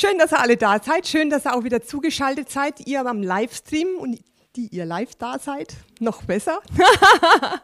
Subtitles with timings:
[0.00, 1.08] Schön, dass ihr alle da seid.
[1.08, 2.86] Schön, dass ihr auch wieder zugeschaltet seid.
[2.86, 4.22] Ihr am Livestream und
[4.54, 5.74] die ihr live da seid.
[5.98, 6.60] Noch besser.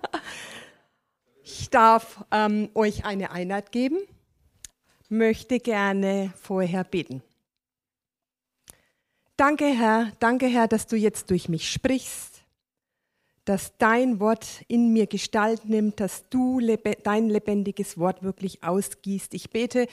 [1.45, 3.99] ich darf ähm, euch eine Einheit geben.
[5.09, 7.23] Möchte gerne vorher beten.
[9.37, 10.11] Danke, Herr.
[10.19, 12.35] Danke, Herr, dass du jetzt durch mich sprichst
[13.45, 16.61] dass dein Wort in mir Gestalt nimmt, dass du
[17.03, 19.35] dein lebendiges Wort wirklich ausgießt.
[19.35, 19.87] Ich bete,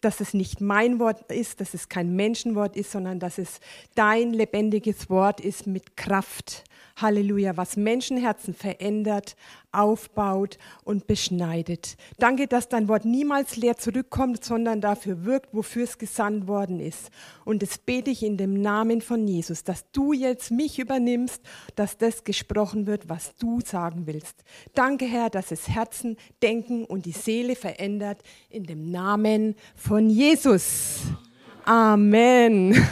[0.00, 3.60] dass es nicht mein Wort ist, dass es kein Menschenwort ist, sondern dass es
[3.94, 6.64] dein lebendiges Wort ist mit Kraft.
[6.96, 9.36] Halleluja, was Menschenherzen verändert,
[9.70, 11.96] aufbaut und beschneidet.
[12.18, 17.10] Danke, dass dein Wort niemals leer zurückkommt, sondern dafür wirkt, wofür es gesandt worden ist.
[17.44, 21.42] Und das bete ich in dem Namen von Jesus, dass du jetzt mich übernimmst,
[21.74, 24.42] dass das gesprochen wird, was du sagen willst.
[24.74, 31.02] Danke, Herr, dass es Herzen, Denken und die Seele verändert in dem Namen von Jesus.
[31.66, 32.74] Amen.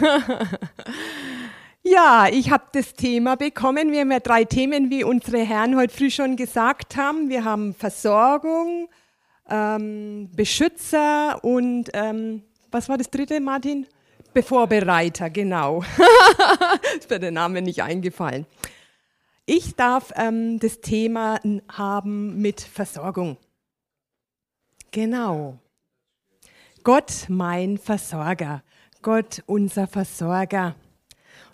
[1.86, 3.92] Ja, ich habe das Thema bekommen.
[3.92, 7.28] Wir haben ja drei Themen, wie unsere Herren heute früh schon gesagt haben.
[7.28, 8.88] Wir haben Versorgung,
[9.50, 13.86] ähm, Beschützer und ähm, was war das dritte, Martin?
[14.32, 15.84] Bevorbereiter, genau.
[16.98, 18.46] ist mir der Name nicht eingefallen.
[19.44, 21.38] Ich darf ähm, das Thema
[21.70, 23.36] haben mit Versorgung.
[24.90, 25.58] Genau.
[26.82, 28.62] Gott mein Versorger.
[29.02, 30.76] Gott unser Versorger.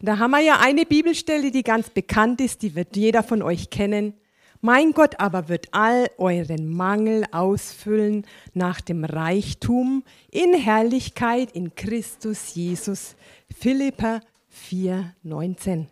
[0.00, 3.42] Und da haben wir ja eine Bibelstelle, die ganz bekannt ist, die wird jeder von
[3.42, 4.14] euch kennen.
[4.62, 12.54] Mein Gott aber wird all euren Mangel ausfüllen nach dem Reichtum in Herrlichkeit in Christus
[12.54, 13.14] Jesus.
[13.54, 15.88] Philippa 4, 19.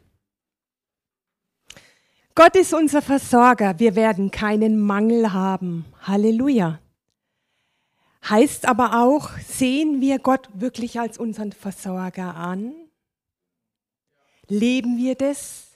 [2.35, 3.79] Gott ist unser Versorger.
[3.79, 5.85] Wir werden keinen Mangel haben.
[6.03, 6.79] Halleluja.
[8.29, 12.75] Heißt aber auch, sehen wir Gott wirklich als unseren Versorger an?
[14.49, 15.67] Leben wir das?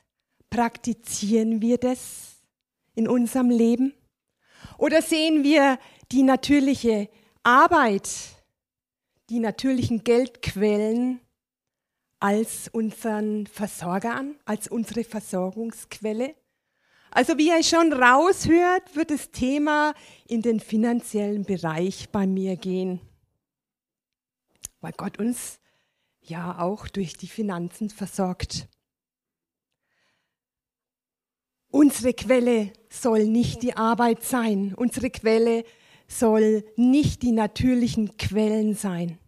[0.50, 2.42] Praktizieren wir das
[2.94, 3.94] in unserem Leben?
[4.78, 5.78] Oder sehen wir
[6.10, 7.08] die natürliche
[7.42, 8.10] Arbeit,
[9.30, 11.20] die natürlichen Geldquellen
[12.20, 16.34] als unseren Versorger an, als unsere Versorgungsquelle?
[17.10, 19.94] Also wie ihr schon raushört, wird das Thema
[20.26, 23.00] in den finanziellen Bereich bei mir gehen,
[24.80, 25.60] weil Gott uns
[26.22, 28.68] ja auch durch die Finanzen versorgt.
[31.68, 34.74] Unsere Quelle soll nicht die Arbeit sein.
[34.74, 35.64] Unsere Quelle
[36.06, 39.18] soll nicht die natürlichen Quellen sein.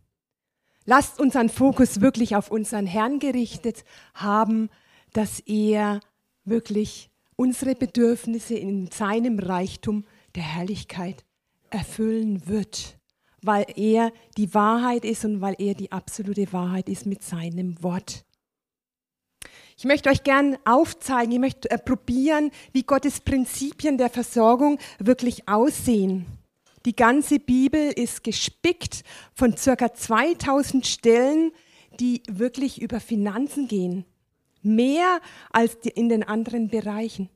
[0.84, 4.68] Lasst unseren Fokus wirklich auf unseren Herrn gerichtet haben,
[5.14, 6.00] dass er
[6.44, 11.24] wirklich unsere Bedürfnisse in seinem Reichtum der Herrlichkeit
[11.70, 12.98] erfüllen wird
[13.44, 18.24] weil er die Wahrheit ist und weil er die absolute Wahrheit ist mit seinem Wort.
[19.76, 25.48] Ich möchte euch gern aufzeigen, ich möchte äh, probieren, wie Gottes Prinzipien der Versorgung wirklich
[25.48, 26.26] aussehen.
[26.86, 31.50] Die ganze Bibel ist gespickt von circa 2000 Stellen,
[31.98, 34.04] die wirklich über Finanzen gehen.
[34.62, 37.28] Mehr als in den anderen Bereichen.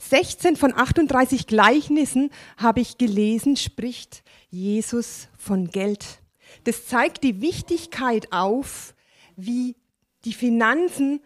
[0.00, 6.22] 16 von 38 Gleichnissen habe ich gelesen, spricht Jesus von Geld.
[6.64, 8.94] Das zeigt die Wichtigkeit auf,
[9.36, 9.76] wie
[10.24, 11.20] die Finanzen,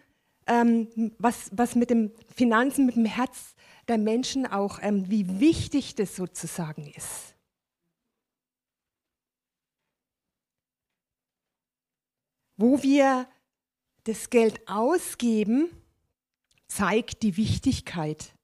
[0.45, 3.55] ähm, was, was mit dem Finanzen, mit dem Herz
[3.87, 7.33] der Menschen auch, ähm, wie wichtig das sozusagen ist.
[12.57, 13.27] Wo wir
[14.03, 15.69] das Geld ausgeben,
[16.67, 18.34] zeigt die Wichtigkeit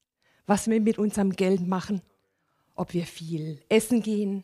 [0.51, 2.01] was wir mit unserem Geld machen.
[2.75, 4.43] Ob wir viel essen gehen,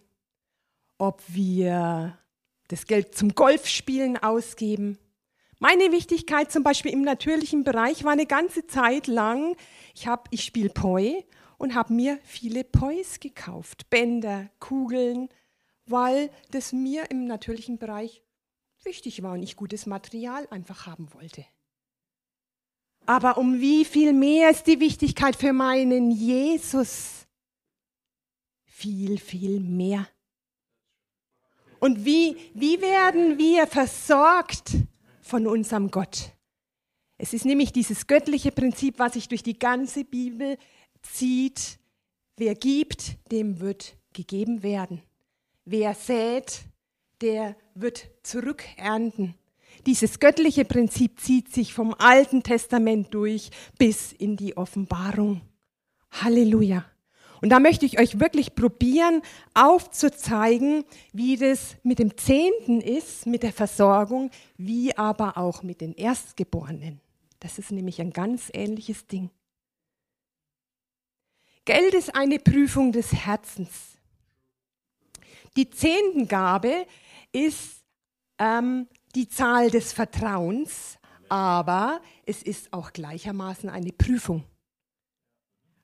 [0.97, 2.17] ob wir
[2.69, 4.97] das Geld zum Golfspielen ausgeben.
[5.59, 9.57] Meine Wichtigkeit zum Beispiel im natürlichen Bereich war eine ganze Zeit lang,
[9.93, 11.25] ich, ich spiele Poi
[11.57, 15.27] und habe mir viele Pois gekauft, Bänder, Kugeln,
[15.87, 18.23] weil das mir im natürlichen Bereich
[18.83, 21.43] wichtig war und ich gutes Material einfach haben wollte.
[23.07, 27.25] Aber um wie viel mehr ist die Wichtigkeit für meinen Jesus?
[28.65, 30.07] Viel, viel mehr.
[31.79, 34.71] Und wie, wie werden wir versorgt
[35.21, 36.33] von unserem Gott?
[37.17, 40.57] Es ist nämlich dieses göttliche Prinzip, was sich durch die ganze Bibel
[41.01, 41.79] zieht.
[42.35, 45.01] Wer gibt, dem wird gegeben werden.
[45.63, 46.65] Wer sät,
[47.21, 49.35] der wird zurückernten.
[49.87, 55.39] Dieses göttliche Prinzip zieht sich vom Alten Testament durch bis in die Offenbarung.
[56.11, 56.83] Halleluja.
[57.41, 59.21] Und da möchte ich euch wirklich probieren,
[59.53, 65.93] aufzuzeigen, wie das mit dem Zehnten ist, mit der Versorgung, wie aber auch mit den
[65.93, 66.99] Erstgeborenen.
[67.39, 69.29] Das ist nämlich ein ganz ähnliches Ding.
[71.63, 73.97] Geld ist eine Prüfung des Herzens.
[75.55, 76.85] Die Zehntengabe
[77.31, 77.83] ist
[78.37, 78.87] ähm,
[79.17, 80.97] die Zahl des Vertrauens,
[81.27, 84.45] aber es ist auch gleichermaßen eine Prüfung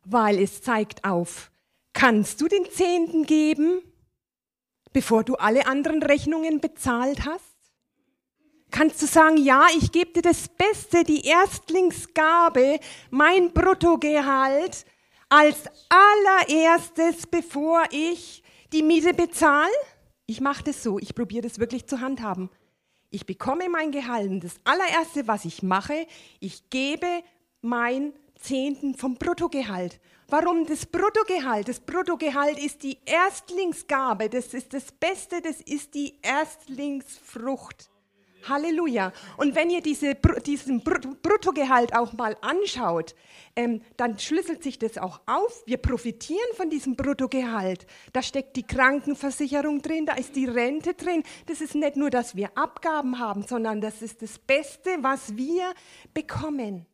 [0.05, 1.51] weil es zeigt auf,
[1.93, 3.81] kannst du den Zehnten geben,
[4.91, 7.43] bevor du alle anderen Rechnungen bezahlt hast?
[8.71, 12.79] Kannst du sagen, ja, ich gebe dir das Beste, die Erstlingsgabe,
[13.11, 14.85] mein Bruttogehalt
[15.29, 18.41] als allererstes, bevor ich
[18.71, 19.71] die Miete bezahle?
[20.25, 22.49] Ich mache das so, ich probiere das wirklich zu handhaben.
[23.13, 26.07] Ich bekomme mein Gehalt und das allererste, was ich mache,
[26.39, 27.05] ich gebe
[27.61, 28.11] mein
[28.41, 29.99] Zehnten vom Bruttogehalt.
[30.29, 31.67] Warum das Bruttogehalt?
[31.67, 37.87] Das Bruttogehalt ist die Erstlingsgabe, das ist das Beste, das ist die Erstlingsfrucht.
[38.47, 39.11] Halleluja.
[39.37, 43.15] Und wenn ihr diese, diesen Bruttogehalt auch mal anschaut,
[43.55, 45.63] ähm, dann schlüsselt sich das auch auf.
[45.65, 47.85] Wir profitieren von diesem Bruttogehalt.
[48.11, 51.23] Da steckt die Krankenversicherung drin, da ist die Rente drin.
[51.45, 55.73] Das ist nicht nur, dass wir Abgaben haben, sondern das ist das Beste, was wir
[56.13, 56.85] bekommen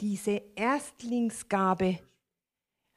[0.00, 1.98] diese Erstlingsgabe.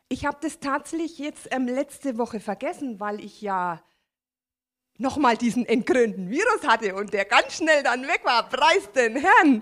[0.09, 3.81] Ich habe das tatsächlich jetzt ähm, letzte Woche vergessen, weil ich ja
[4.97, 8.47] nochmal diesen entkrönten Virus hatte und der ganz schnell dann weg war.
[8.49, 9.61] Preis den Herrn.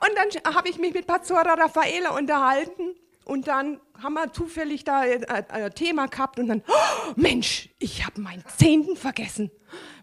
[0.00, 2.94] und dann habe ich mich mit Pastora Raffaela unterhalten
[3.24, 8.04] und dann haben wir zufällig da ein, ein Thema gehabt und dann, oh, Mensch, ich
[8.04, 9.50] habe meinen Zehnten vergessen.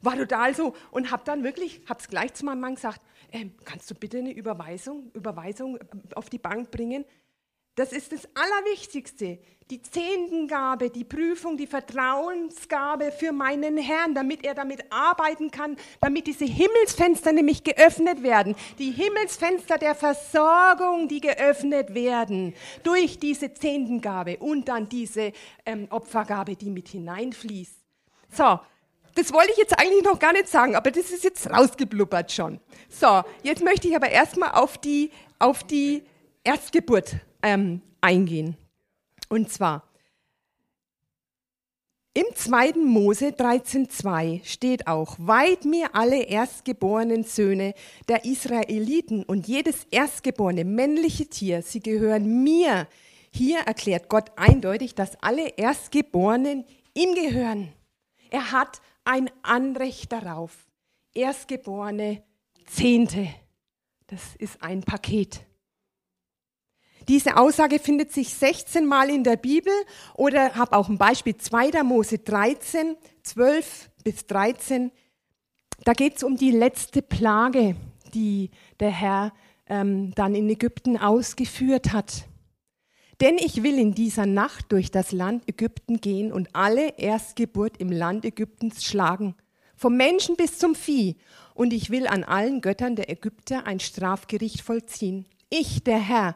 [0.01, 3.01] War total so und habe dann wirklich, habe es gleich zu meinem Mann gesagt,
[3.31, 5.81] ähm, kannst du bitte eine Überweisung, Überweisung äh,
[6.15, 7.05] auf die Bank bringen?
[7.79, 9.39] Das ist das Allerwichtigste.
[9.69, 16.27] Die Zehntengabe, die Prüfung, die Vertrauensgabe für meinen Herrn, damit er damit arbeiten kann, damit
[16.27, 18.57] diese Himmelsfenster nämlich geöffnet werden.
[18.79, 22.53] Die Himmelsfenster der Versorgung, die geöffnet werden
[22.83, 25.31] durch diese Zehntengabe und dann diese
[25.65, 27.79] ähm, Opfergabe, die mit hineinfließt.
[28.29, 28.59] So,
[29.15, 32.59] das wollte ich jetzt eigentlich noch gar nicht sagen, aber das ist jetzt rausgeblubbert schon.
[32.89, 36.03] So, jetzt möchte ich aber erstmal auf die, auf die
[36.43, 38.57] Erstgeburt ähm, eingehen.
[39.30, 39.89] Und zwar,
[42.15, 42.74] im 2.
[42.83, 47.75] Mose 13,2 steht auch, weit mir alle erstgeborenen Söhne
[48.07, 52.88] der Israeliten und jedes erstgeborene männliche Tier, sie gehören mir.
[53.31, 56.65] Hier erklärt Gott eindeutig, dass alle Erstgeborenen
[56.95, 57.71] ihm gehören.
[58.31, 60.68] Er hat ein Anrecht darauf.
[61.13, 62.24] Erstgeborene
[62.65, 63.27] Zehnte.
[64.07, 65.41] Das ist ein Paket.
[67.09, 69.73] Diese Aussage findet sich 16 Mal in der Bibel
[70.13, 71.81] oder habe auch ein Beispiel 2.
[71.81, 74.91] Mose 13, 12 bis 13.
[75.85, 77.75] Da geht es um die letzte Plage,
[78.13, 79.33] die der Herr
[79.65, 82.25] ähm, dann in Ägypten ausgeführt hat.
[83.21, 87.91] Denn ich will in dieser Nacht durch das Land Ägypten gehen und alle Erstgeburt im
[87.91, 89.33] Land Ägyptens schlagen,
[89.75, 91.15] vom Menschen bis zum Vieh,
[91.55, 95.25] und ich will an allen Göttern der Ägypter ein Strafgericht vollziehen.
[95.50, 96.35] Ich, der Herr,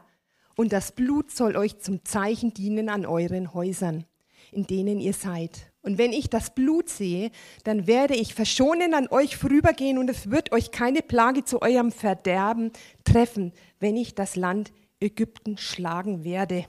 [0.56, 4.04] und das Blut soll euch zum Zeichen dienen an euren Häusern,
[4.52, 5.72] in denen ihr seid.
[5.82, 7.30] Und wenn ich das Blut sehe,
[7.64, 11.92] dann werde ich verschonen an euch vorübergehen und es wird euch keine Plage zu eurem
[11.92, 12.72] Verderben
[13.04, 16.64] treffen, wenn ich das Land Ägypten schlagen werde.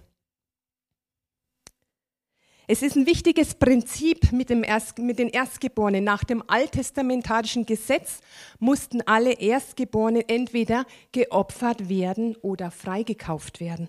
[2.67, 6.03] Es ist ein wichtiges Prinzip mit, Erst, mit, den Erstgeborenen.
[6.03, 8.21] Nach dem alttestamentarischen Gesetz
[8.59, 13.87] mussten alle Erstgeborenen entweder geopfert werden oder freigekauft werden.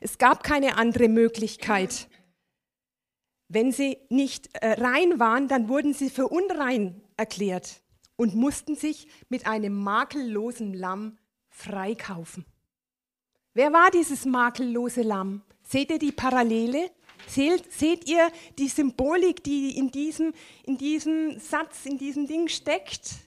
[0.00, 2.08] Es gab keine andere Möglichkeit.
[3.48, 7.80] Wenn sie nicht äh, rein waren, dann wurden sie für unrein erklärt
[8.16, 11.16] und mussten sich mit einem makellosen Lamm
[11.48, 12.44] freikaufen.
[13.54, 15.42] Wer war dieses makellose Lamm?
[15.62, 16.90] Seht ihr die Parallele?
[17.26, 20.32] Seht, seht ihr die Symbolik, die in diesem,
[20.64, 23.26] in diesem Satz, in diesem Ding steckt?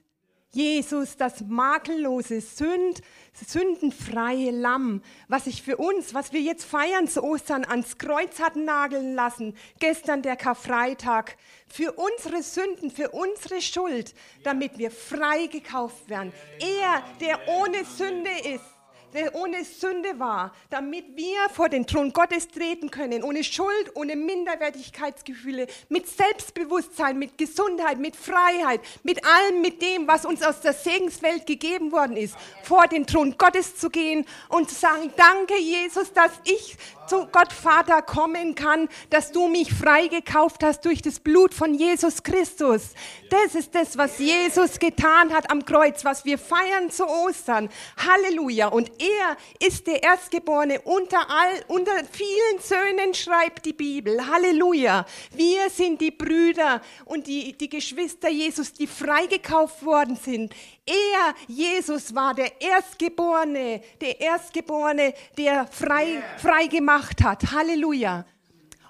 [0.52, 3.02] Jesus, das makellose, sünd,
[3.34, 8.56] sündenfreie Lamm, was sich für uns, was wir jetzt feiern zu Ostern, ans Kreuz hat
[8.56, 11.38] nageln lassen, gestern der Karfreitag,
[11.68, 16.34] für unsere Sünden, für unsere Schuld, damit wir frei gekauft werden.
[16.60, 18.79] Er, der ohne Sünde ist,
[19.14, 24.16] der ohne Sünde war, damit wir vor den Thron Gottes treten können, ohne Schuld, ohne
[24.16, 30.74] Minderwertigkeitsgefühle, mit Selbstbewusstsein, mit Gesundheit, mit Freiheit, mit allem, mit dem, was uns aus der
[30.74, 36.14] Segenswelt gegeben worden ist, vor den Thron Gottes zu gehen und zu sagen, danke Jesus,
[36.14, 41.56] dass ich zu Gott Vater kommen kann, dass du mich freigekauft hast durch das Blut
[41.56, 42.94] von Jesus Christus.
[43.32, 47.70] Das ist das, was Jesus getan hat am Kreuz, was wir feiern zu Ostern.
[47.98, 48.68] Halleluja.
[48.68, 54.28] Und er ist der Erstgeborene unter all, unter vielen Söhnen schreibt die Bibel.
[54.28, 55.06] Halleluja.
[55.34, 60.54] Wir sind die Brüder und die, die Geschwister Jesus, die freigekauft worden sind.
[60.86, 67.52] Er, Jesus, war der Erstgeborene, der Erstgeborene, der frei, frei gemacht hat.
[67.52, 68.26] Halleluja.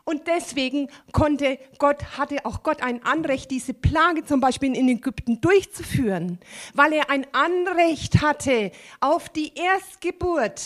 [0.10, 5.40] Und deswegen konnte Gott, hatte auch Gott ein Anrecht, diese Plage zum Beispiel in Ägypten
[5.40, 6.40] durchzuführen,
[6.74, 10.64] weil er ein Anrecht hatte auf die Erstgeburt.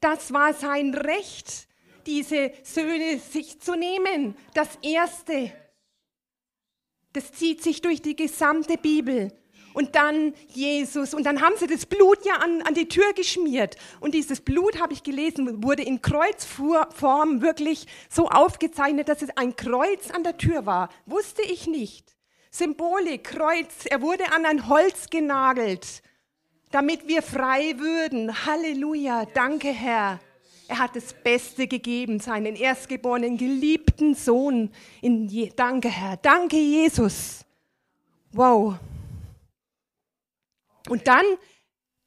[0.00, 1.68] Das war sein Recht,
[2.06, 4.34] diese Söhne sich zu nehmen.
[4.54, 5.52] Das Erste.
[7.12, 9.30] Das zieht sich durch die gesamte Bibel
[9.74, 11.14] und dann Jesus.
[11.14, 13.76] Und dann haben sie das Blut ja an, an die Tür geschmiert.
[14.00, 19.56] Und dieses Blut, habe ich gelesen, wurde in Kreuzform wirklich so aufgezeichnet, dass es ein
[19.56, 20.88] Kreuz an der Tür war.
[21.06, 22.16] Wusste ich nicht.
[22.50, 23.86] Symbolik, Kreuz.
[23.86, 26.02] Er wurde an ein Holz genagelt,
[26.70, 28.44] damit wir frei würden.
[28.44, 29.26] Halleluja.
[29.32, 30.20] Danke, Herr.
[30.68, 34.70] Er hat das Beste gegeben, seinen erstgeborenen, geliebten Sohn.
[35.00, 36.16] In Je Danke, Herr.
[36.16, 37.44] Danke, Jesus.
[38.32, 38.76] Wow.
[40.92, 41.24] Und dann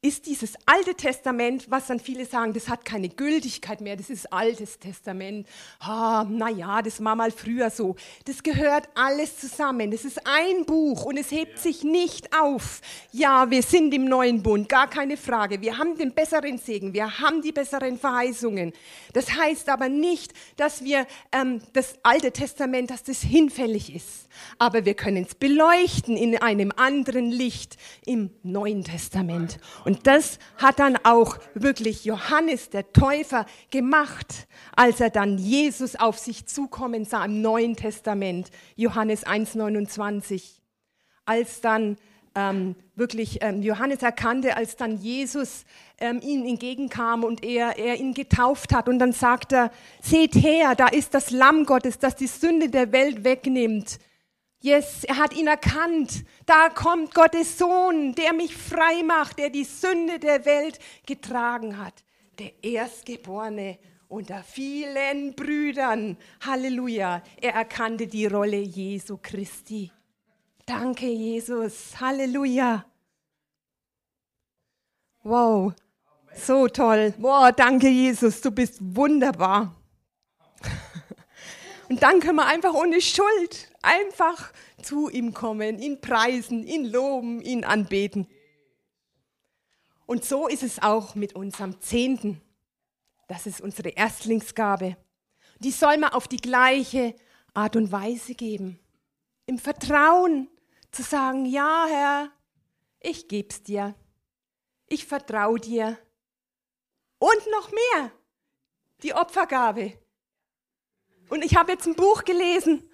[0.06, 4.32] ist dieses Alte Testament, was dann viele sagen, das hat keine Gültigkeit mehr, das ist
[4.32, 5.46] Altes Testament.
[5.80, 7.96] Ah, na ja, das war mal früher so.
[8.24, 9.90] Das gehört alles zusammen.
[9.90, 12.80] Das ist ein Buch und es hebt sich nicht auf.
[13.10, 15.60] Ja, wir sind im neuen Bund, gar keine Frage.
[15.60, 18.72] Wir haben den besseren Segen, wir haben die besseren Verheißungen.
[19.12, 24.28] Das heißt aber nicht, dass wir ähm, das Alte Testament, dass das hinfällig ist.
[24.58, 29.58] Aber wir können es beleuchten in einem anderen Licht im Neuen Testament.
[29.84, 36.18] Und das hat dann auch wirklich Johannes der Täufer gemacht, als er dann Jesus auf
[36.18, 40.42] sich zukommen sah im Neuen Testament, Johannes 1,29.
[41.24, 41.96] Als dann
[42.36, 45.64] ähm, wirklich ähm, Johannes erkannte, als dann Jesus
[45.98, 48.88] ähm, ihm entgegenkam und er, er ihn getauft hat.
[48.88, 49.70] Und dann sagt er,
[50.02, 53.98] seht her, da ist das Lamm Gottes, das die Sünde der Welt wegnimmt.
[54.66, 56.24] Yes, er hat ihn erkannt.
[56.44, 62.02] Da kommt Gottes Sohn, der mich frei macht, der die Sünde der Welt getragen hat.
[62.40, 66.16] Der Erstgeborene unter vielen Brüdern.
[66.44, 67.22] Halleluja.
[67.40, 69.92] Er erkannte die Rolle Jesu Christi.
[70.64, 72.00] Danke, Jesus.
[72.00, 72.84] Halleluja.
[75.22, 75.74] Wow.
[76.34, 77.14] So toll.
[77.18, 78.40] Wow, danke, Jesus.
[78.40, 79.75] Du bist wunderbar.
[81.88, 84.52] Und dann können wir einfach ohne Schuld einfach
[84.82, 88.26] zu ihm kommen, ihn preisen, ihn loben, ihn anbeten.
[90.06, 92.40] Und so ist es auch mit unserem Zehnten.
[93.28, 94.96] Das ist unsere Erstlingsgabe.
[95.58, 97.14] Die soll man auf die gleiche
[97.54, 98.78] Art und Weise geben.
[99.46, 100.48] Im Vertrauen
[100.90, 102.30] zu sagen, ja Herr,
[103.00, 103.94] ich geb's dir.
[104.88, 105.98] Ich vertraue dir.
[107.18, 108.12] Und noch mehr,
[109.02, 109.94] die Opfergabe.
[111.28, 112.88] Und ich habe jetzt ein Buch gelesen,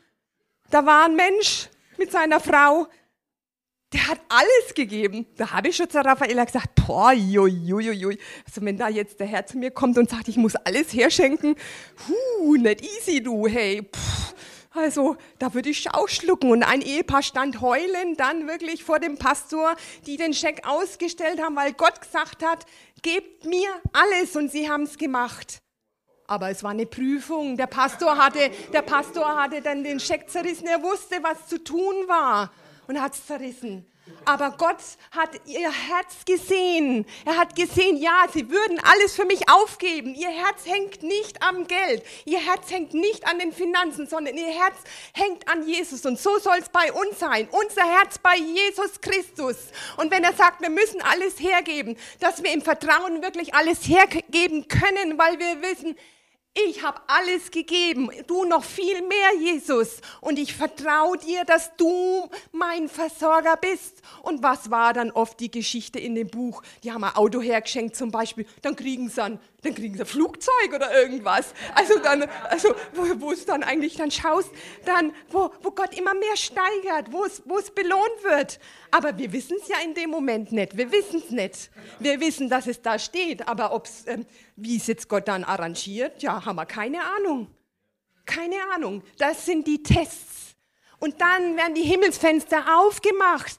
[0.70, 2.86] da war ein Mensch mit seiner Frau,
[3.92, 5.26] der hat alles gegeben.
[5.36, 8.18] Da habe ich schon zu Raffaella gesagt, boah, juiuiui.
[8.46, 11.56] Also wenn da jetzt der Herr zu mir kommt und sagt, ich muss alles herschenken,
[12.08, 13.82] huh, nicht easy du, hey.
[13.82, 14.34] Pff.
[14.74, 16.50] Also da würde ich auch schlucken.
[16.50, 21.56] Und ein Ehepaar stand heulen dann wirklich vor dem Pastor, die den Scheck ausgestellt haben,
[21.56, 22.64] weil Gott gesagt hat,
[23.02, 25.60] gebt mir alles und sie haben es gemacht.
[26.32, 27.58] Aber es war eine Prüfung.
[27.58, 30.66] Der Pastor hatte, der Pastor hatte dann den Scheck zerrissen.
[30.66, 32.50] Er wusste, was zu tun war
[32.86, 33.84] und hat es zerrissen.
[34.24, 34.78] Aber Gott
[35.10, 37.04] hat ihr Herz gesehen.
[37.26, 40.14] Er hat gesehen, ja, sie würden alles für mich aufgeben.
[40.14, 42.02] Ihr Herz hängt nicht am Geld.
[42.24, 44.76] Ihr Herz hängt nicht an den Finanzen, sondern ihr Herz
[45.12, 46.06] hängt an Jesus.
[46.06, 47.46] Und so soll es bei uns sein.
[47.50, 49.56] Unser Herz bei Jesus Christus.
[49.98, 54.66] Und wenn er sagt, wir müssen alles hergeben, dass wir im Vertrauen wirklich alles hergeben
[54.66, 55.94] können, weil wir wissen,
[56.54, 60.00] ich habe alles gegeben, du noch viel mehr, Jesus.
[60.20, 64.02] Und ich vertraue dir, dass du mein Versorger bist.
[64.22, 66.62] Und was war dann oft die Geschichte in dem Buch?
[66.84, 70.06] Die haben ein Auto hergeschenkt zum Beispiel, dann kriegen sie einen dann kriegen sie ein
[70.06, 71.54] Flugzeug oder irgendwas.
[71.74, 74.50] Also dann, also wo, wo es dann eigentlich dann schaust,
[74.84, 78.58] dann, wo, wo Gott immer mehr steigert, wo es, wo es belohnt wird.
[78.90, 80.76] Aber wir wissen es ja in dem Moment nicht.
[80.76, 81.70] Wir wissen es nicht.
[82.00, 84.26] Wir wissen, dass es da steht, aber ob's, ähm,
[84.56, 87.48] wie es jetzt Gott dann arrangiert, ja, haben wir keine Ahnung.
[88.26, 89.02] Keine Ahnung.
[89.18, 90.56] Das sind die Tests.
[90.98, 93.58] Und dann werden die Himmelsfenster aufgemacht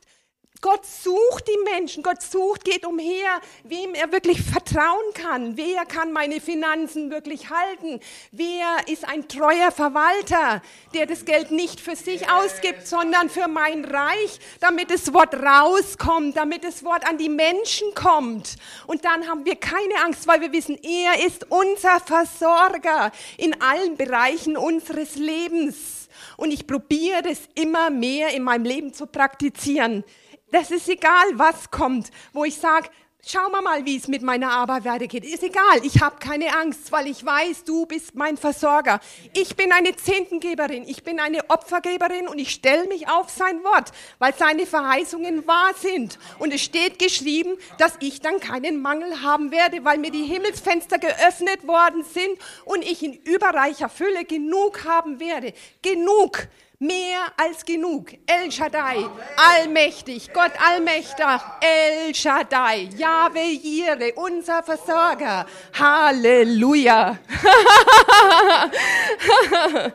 [0.63, 5.57] Gott sucht die Menschen, Gott sucht, geht umher, wem er wirklich vertrauen kann.
[5.57, 7.99] Wer kann meine Finanzen wirklich halten?
[8.31, 10.61] Wer ist ein treuer Verwalter,
[10.93, 16.37] der das Geld nicht für sich ausgibt, sondern für mein Reich, damit das Wort rauskommt,
[16.37, 18.55] damit das Wort an die Menschen kommt.
[18.87, 23.97] Und dann haben wir keine Angst, weil wir wissen, er ist unser Versorger in allen
[23.97, 26.07] Bereichen unseres Lebens.
[26.37, 30.05] Und ich probiere das immer mehr in meinem Leben zu praktizieren.
[30.53, 32.87] Das ist egal, was kommt, wo ich sage,
[33.25, 35.25] schau mal mal, wie es mit meiner Arbeit weitergeht.
[35.25, 38.99] Ist egal, ich habe keine Angst, weil ich weiß, du bist mein Versorger.
[39.33, 43.93] Ich bin eine Zehntengeberin, ich bin eine Opfergeberin und ich stelle mich auf sein Wort,
[44.19, 46.19] weil seine Verheißungen wahr sind.
[46.37, 50.99] Und es steht geschrieben, dass ich dann keinen Mangel haben werde, weil mir die Himmelsfenster
[50.99, 55.55] geöffnet worden sind und ich in überreicher Fülle genug haben werde.
[55.81, 56.47] Genug.
[56.83, 58.11] Mehr als genug.
[58.25, 61.25] El Shaddai, allmächtig, Gott allmächtig,
[61.61, 65.45] El Shaddai, Yahweh Jireh, unser Versorger.
[65.79, 67.17] Halleluja.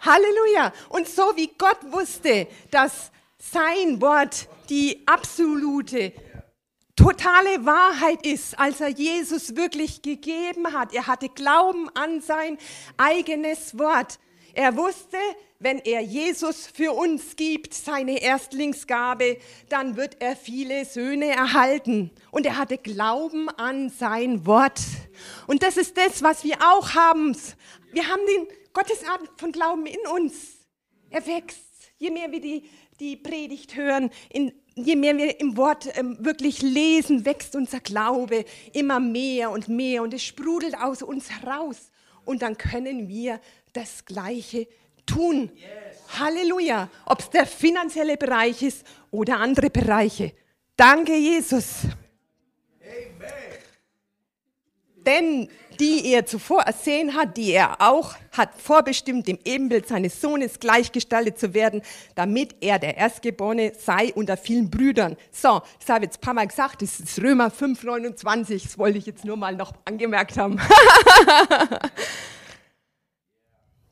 [0.00, 0.72] Halleluja.
[0.88, 6.14] Und so wie Gott wusste, dass sein Wort die absolute
[6.96, 10.94] totale Wahrheit ist, als er Jesus wirklich gegeben hat.
[10.94, 12.56] Er hatte Glauben an sein
[12.96, 14.18] eigenes Wort.
[14.58, 15.18] Er wusste,
[15.60, 19.38] wenn er Jesus für uns gibt, seine Erstlingsgabe,
[19.68, 22.10] dann wird er viele Söhne erhalten.
[22.32, 24.80] Und er hatte Glauben an sein Wort.
[25.46, 27.36] Und das ist das, was wir auch haben.
[27.92, 30.34] Wir haben den Gottesart von Glauben in uns.
[31.08, 31.92] Er wächst.
[31.98, 36.62] Je mehr wir die, die Predigt hören, in, je mehr wir im Wort ähm, wirklich
[36.62, 41.92] lesen, wächst unser Glaube immer mehr und mehr und es sprudelt aus uns heraus.
[42.28, 43.40] Und dann können wir
[43.72, 44.68] das Gleiche
[45.06, 45.50] tun.
[45.54, 46.20] Yes.
[46.20, 46.90] Halleluja.
[47.06, 50.34] Ob es der finanzielle Bereich ist oder andere Bereiche.
[50.76, 51.84] Danke, Jesus.
[52.82, 53.32] Amen.
[55.08, 55.48] Denn
[55.80, 61.38] die er zuvor ersehen hat, die er auch hat vorbestimmt, dem Ebenbild seines Sohnes gleichgestaltet
[61.38, 61.80] zu werden,
[62.14, 65.16] damit er der Erstgeborene sei unter vielen Brüdern.
[65.32, 68.78] So, das habe ich jetzt ein paar Mal gesagt, das ist Römer 5, 29, das
[68.78, 70.60] wollte ich jetzt nur mal noch angemerkt haben.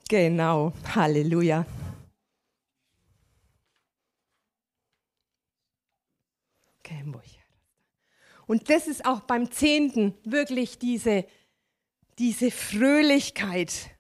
[0.09, 1.67] Genau, Halleluja.
[8.47, 11.25] Und das ist auch beim Zehnten wirklich diese,
[12.19, 13.91] diese Fröhlichkeit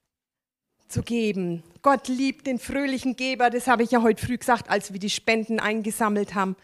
[0.88, 1.62] zu geben.
[1.82, 5.10] Gott liebt den fröhlichen Geber, das habe ich ja heute früh gesagt, als wir die
[5.10, 6.56] Spenden eingesammelt haben.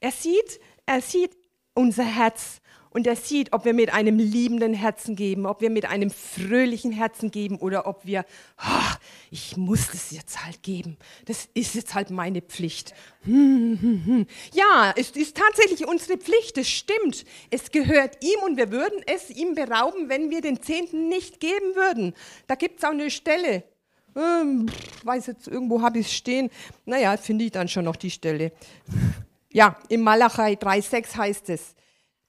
[0.00, 1.36] Er sieht, er sieht
[1.74, 5.86] unser Herz und er sieht, ob wir mit einem liebenden Herzen geben, ob wir mit
[5.86, 8.24] einem fröhlichen Herzen geben oder ob wir,
[8.58, 8.94] oh,
[9.30, 10.96] ich muss das jetzt halt geben.
[11.26, 12.94] Das ist jetzt halt meine Pflicht.
[13.24, 17.24] Ja, es ist tatsächlich unsere Pflicht, es stimmt.
[17.50, 21.74] Es gehört ihm und wir würden es ihm berauben, wenn wir den Zehnten nicht geben
[21.74, 22.14] würden.
[22.46, 23.64] Da gibt es auch eine Stelle.
[24.16, 24.66] Ähm,
[25.04, 26.50] weiß jetzt, irgendwo habe ich es stehen.
[26.86, 28.52] Naja, finde ich dann schon noch die Stelle.
[29.50, 31.74] Ja, im Malachai 3,6 heißt es,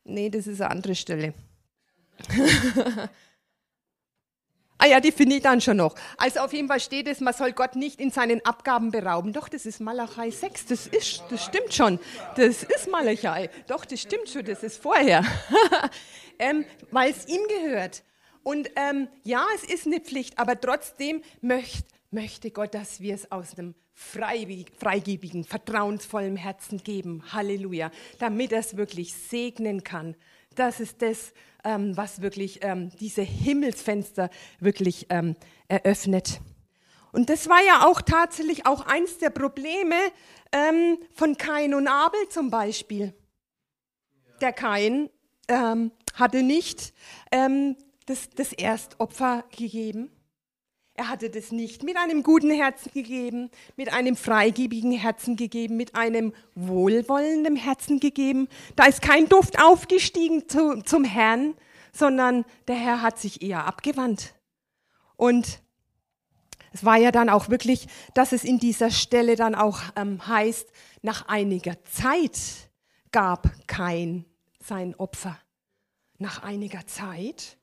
[0.04, 1.34] Nee, das ist eine andere Stelle.
[4.78, 5.96] ah ja, die finde ich dann schon noch.
[6.18, 9.34] Also auf jeden Fall steht es, man soll Gott nicht in seinen Abgaben berauben.
[9.34, 12.00] Doch, das ist Malachai 6, das ist, das stimmt schon.
[12.36, 13.50] Das ist Malachai.
[13.68, 15.24] Doch, das stimmt schon, das ist vorher.
[16.40, 18.04] ähm, Weil es ihm gehört.
[18.44, 23.32] Und ähm, ja, es ist eine Pflicht, aber trotzdem möcht, möchte Gott, dass wir es
[23.32, 27.24] aus einem freigebigen, vertrauensvollen Herzen geben.
[27.34, 27.92] Halleluja.
[28.18, 30.16] Damit er es wirklich segnen kann.
[30.56, 35.36] Das ist das, ähm, was wirklich ähm, diese Himmelsfenster wirklich ähm,
[35.68, 36.40] eröffnet.
[37.12, 39.96] Und das war ja auch tatsächlich auch eins der Probleme
[40.52, 43.14] ähm, von Kain und Abel zum Beispiel.
[44.42, 45.10] Der Kain
[45.48, 46.94] ähm, hatte nicht
[47.32, 50.10] ähm, das, das Erstopfer gegeben
[51.00, 55.96] er hatte das nicht mit einem guten Herzen gegeben, mit einem freigebigen Herzen gegeben, mit
[55.96, 58.50] einem wohlwollenden Herzen gegeben.
[58.76, 61.54] Da ist kein Duft aufgestiegen zu, zum Herrn,
[61.94, 64.34] sondern der Herr hat sich eher abgewandt.
[65.16, 65.62] Und
[66.74, 70.70] es war ja dann auch wirklich, dass es in dieser Stelle dann auch ähm, heißt,
[71.02, 72.38] nach einiger Zeit
[73.14, 74.26] gab kein
[74.62, 75.40] sein Opfer.
[76.22, 77.58] nach einiger Zeit,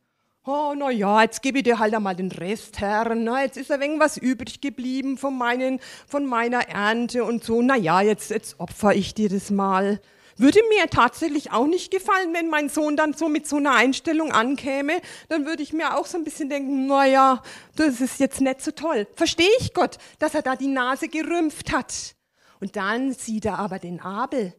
[0.47, 3.71] oh, na ja, jetzt gebe ich dir halt einmal den Rest, Herr, na, jetzt ist
[3.71, 8.31] ein wenig was übrig geblieben von, meinen, von meiner Ernte und so, na ja, jetzt,
[8.31, 10.01] jetzt opfer ich dir das mal.
[10.39, 14.33] Würde mir tatsächlich auch nicht gefallen, wenn mein Sohn dann so mit so einer Einstellung
[14.33, 17.43] ankäme, dann würde ich mir auch so ein bisschen denken, na ja,
[17.75, 19.07] das ist jetzt nicht so toll.
[19.15, 22.15] Verstehe ich Gott, dass er da die Nase gerümpft hat.
[22.61, 24.55] Und dann sieht er aber den Abel,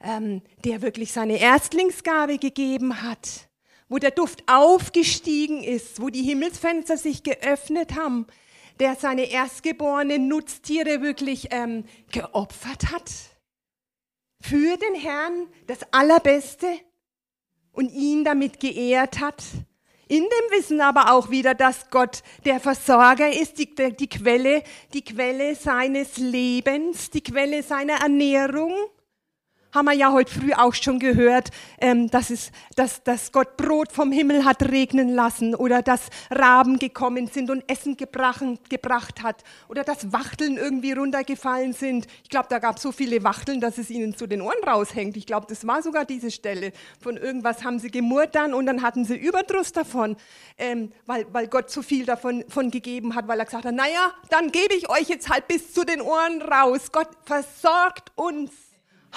[0.00, 3.48] ähm, der wirklich seine Erstlingsgabe gegeben hat,
[3.88, 8.26] wo der Duft aufgestiegen ist, wo die Himmelsfenster sich geöffnet haben,
[8.80, 13.10] der seine erstgeborenen Nutztiere wirklich ähm, geopfert hat
[14.40, 16.68] für den Herrn das Allerbeste
[17.72, 19.42] und ihn damit geehrt hat.
[20.08, 25.02] In dem Wissen aber auch wieder, dass Gott der Versorger ist, die, die Quelle, die
[25.02, 28.72] Quelle seines Lebens, die Quelle seiner Ernährung
[29.76, 33.92] haben wir ja heute früh auch schon gehört, ähm, dass, es, dass, dass Gott Brot
[33.92, 39.44] vom Himmel hat regnen lassen oder dass Raben gekommen sind und Essen gebracht, gebracht hat
[39.68, 42.06] oder dass Wachteln irgendwie runtergefallen sind.
[42.22, 45.16] Ich glaube, da gab es so viele Wachteln, dass es ihnen zu den Ohren raushängt.
[45.16, 46.72] Ich glaube, das war sogar diese Stelle.
[47.00, 50.16] Von irgendwas haben sie gemurrt dann und dann hatten sie Überdruss davon,
[50.58, 54.12] ähm, weil, weil Gott so viel davon von gegeben hat, weil er gesagt hat, naja,
[54.30, 56.92] dann gebe ich euch jetzt halt bis zu den Ohren raus.
[56.92, 58.50] Gott versorgt uns.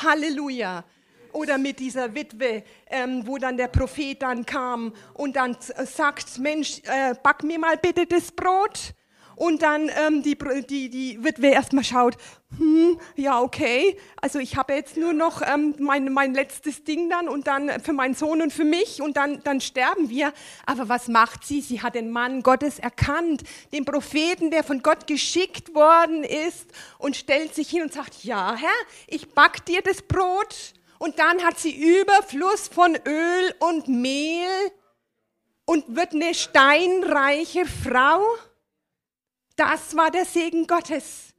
[0.04, 0.84] Halleluja.
[1.32, 6.82] Oder mit dieser Witwe, ähm, wo dann der Prophet dann kam und dann sagt, Mensch,
[6.86, 8.96] äh, back mir mal bitte das Brot
[9.40, 12.18] und dann ähm, die, die, die Witwe erstmal schaut,
[12.58, 17.30] hm, ja, okay, also ich habe jetzt nur noch ähm, mein, mein letztes Ding dann
[17.30, 20.34] und dann für meinen Sohn und für mich und dann, dann sterben wir.
[20.66, 21.62] Aber was macht sie?
[21.62, 27.16] Sie hat den Mann Gottes erkannt, den Propheten, der von Gott geschickt worden ist und
[27.16, 28.68] stellt sich hin und sagt, ja, Herr,
[29.08, 30.74] ich back dir das Brot.
[30.98, 34.50] Und dann hat sie Überfluss von Öl und Mehl
[35.64, 38.22] und wird eine steinreiche Frau.
[39.60, 41.34] Das war der Segen Gottes.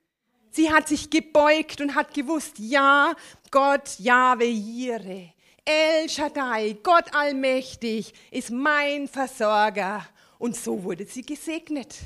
[0.50, 3.14] Sie hat sich gebeugt und hat gewusst, ja,
[3.50, 5.30] Gott, Jahwe Jireh,
[5.64, 10.06] El Shaddai, Gott allmächtig, ist mein Versorger.
[10.38, 11.96] Und so wurde sie gesegnet.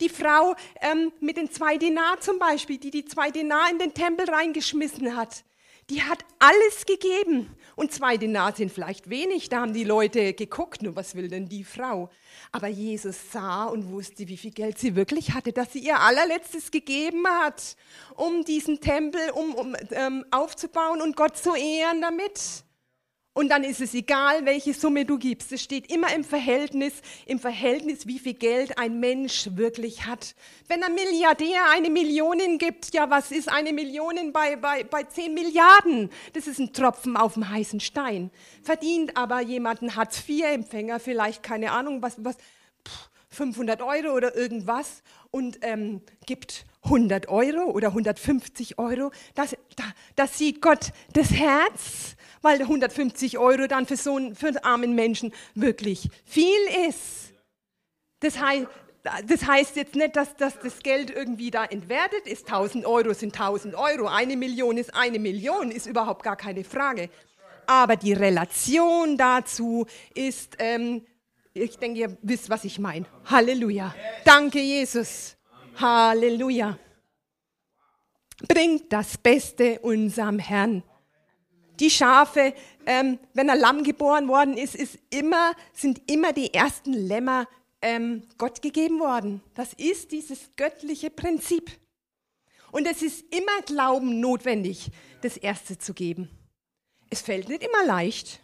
[0.00, 3.92] Die Frau ähm, mit den zwei Dinar zum Beispiel, die die zwei Dinar in den
[3.92, 5.42] Tempel reingeschmissen hat,
[5.90, 7.52] die hat alles gegeben.
[7.76, 11.46] Und zwei Dinar sind vielleicht wenig, da haben die Leute geguckt, nur was will denn
[11.46, 12.08] die Frau?
[12.50, 16.70] Aber Jesus sah und wusste, wie viel Geld sie wirklich hatte, dass sie ihr allerletztes
[16.70, 17.76] gegeben hat,
[18.14, 22.64] um diesen Tempel um, um ähm, aufzubauen und Gott zu ehren damit.
[23.36, 25.52] Und dann ist es egal, welche Summe du gibst.
[25.52, 26.94] Es steht immer im Verhältnis,
[27.26, 30.34] im Verhältnis, wie viel Geld ein Mensch wirklich hat.
[30.68, 35.34] Wenn ein Milliardär eine Million gibt, ja, was ist eine Million bei, bei, bei 10
[35.34, 36.08] Milliarden?
[36.32, 38.30] Das ist ein Tropfen auf dem heißen Stein.
[38.62, 42.38] Verdient aber jemanden Hartz-IV-Empfänger, vielleicht, keine Ahnung, was, was,
[43.28, 49.10] 500 Euro oder irgendwas und ähm, gibt 100 Euro oder 150 Euro.
[49.34, 52.15] Das, da, das sieht Gott das Herz
[52.46, 56.46] weil 150 Euro dann für so einen, für einen armen Menschen wirklich viel
[56.88, 57.32] ist.
[58.20, 58.66] Das heißt,
[59.26, 62.46] das heißt jetzt nicht, dass, dass, das Geld irgendwie da entwertet ist.
[62.46, 67.10] 1000 Euro sind 1000 Euro, eine Million ist eine Million, ist überhaupt gar keine Frage.
[67.66, 71.04] Aber die Relation dazu ist, ähm,
[71.52, 73.06] ich denke, ihr wisst, was ich meine.
[73.24, 73.92] Halleluja.
[74.24, 75.36] Danke, Jesus.
[75.80, 76.78] Halleluja.
[78.46, 80.84] Bringt das Beste unserem Herrn
[81.80, 82.54] die Schafe,
[82.86, 87.46] ähm, wenn ein Lamm geboren worden ist, ist immer, sind immer die ersten Lämmer
[87.82, 89.42] ähm, Gott gegeben worden.
[89.54, 91.70] Das ist dieses göttliche Prinzip.
[92.72, 94.90] Und es ist immer Glauben notwendig,
[95.22, 96.30] das Erste zu geben.
[97.10, 98.40] Es fällt nicht immer leicht.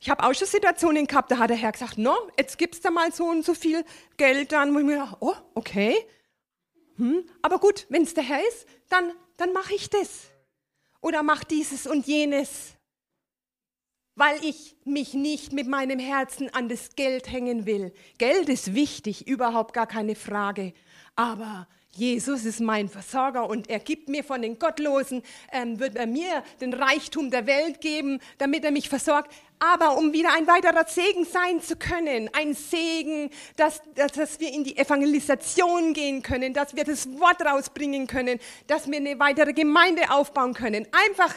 [0.00, 2.90] Ich habe auch schon Situationen gehabt, da hat der Herr gesagt, no, jetzt gibst du
[2.90, 3.84] mal so und so viel
[4.16, 5.96] Geld dann, wo ich mir dachte, oh, okay.
[6.96, 10.30] Hm, aber gut, wenn es der Herr ist, dann, dann mache ich das
[11.00, 12.74] oder mach dieses und jenes,
[14.14, 17.92] weil ich mich nicht mit meinem Herzen an das Geld hängen will.
[18.18, 20.72] Geld ist wichtig, überhaupt gar keine Frage,
[21.14, 26.06] aber Jesus ist mein Versorger und er gibt mir von den Gottlosen, ähm, wird er
[26.06, 29.34] mir den Reichtum der Welt geben, damit er mich versorgt.
[29.60, 34.62] Aber um wieder ein weiterer Segen sein zu können, ein Segen, dass, dass wir in
[34.62, 40.10] die Evangelisation gehen können, dass wir das Wort rausbringen können, dass wir eine weitere Gemeinde
[40.10, 40.86] aufbauen können.
[40.92, 41.34] Einfach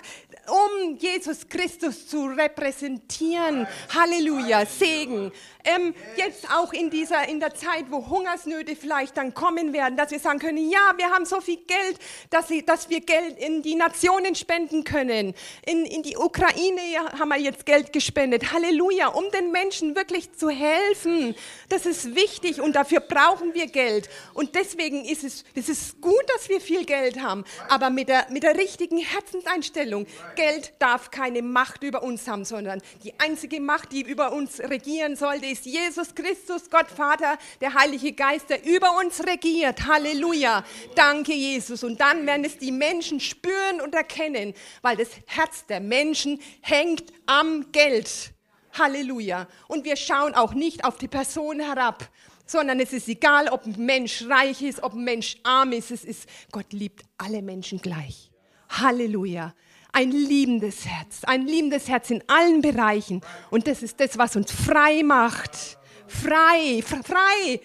[0.47, 3.67] um Jesus Christus zu repräsentieren.
[3.93, 5.32] Halleluja, Segen.
[5.63, 10.12] Ähm, jetzt auch in dieser, in der Zeit, wo Hungersnöte vielleicht dann kommen werden, dass
[10.12, 11.99] wir sagen können, ja, wir haben so viel Geld,
[12.32, 15.36] dass, sie, dass wir Geld in die Nationen spenden können.
[15.65, 16.82] In, in die Ukraine
[17.17, 18.51] haben wir jetzt Geld gespendet.
[18.51, 21.36] Halleluja, um den Menschen wirklich zu helfen.
[21.69, 24.10] Das ist wichtig und dafür brauchen wir Geld.
[24.34, 28.25] Und deswegen ist es, es ist gut, dass wir viel Geld haben, aber mit der,
[28.32, 30.08] mit der richtigen Herzenseinstellung.
[30.35, 35.15] Geld darf keine Macht über uns haben, sondern die einzige Macht, die über uns regieren
[35.15, 39.85] sollte, ist Jesus Christus, Gott Vater, der Heilige Geist, der über uns regiert.
[39.85, 40.63] Halleluja.
[40.95, 41.83] Danke, Jesus.
[41.83, 47.11] Und dann werden es die Menschen spüren und erkennen, weil das Herz der Menschen hängt
[47.25, 48.33] am Geld.
[48.77, 49.47] Halleluja.
[49.67, 52.09] Und wir schauen auch nicht auf die Person herab,
[52.45, 55.91] sondern es ist egal, ob ein Mensch reich ist, ob ein Mensch arm ist.
[55.91, 58.31] Es ist, Gott liebt alle Menschen gleich.
[58.69, 59.53] Halleluja
[59.93, 63.21] ein liebendes Herz, ein liebendes Herz in allen Bereichen.
[63.49, 65.77] Und das ist das, was uns frei macht.
[66.08, 67.62] Frei, frei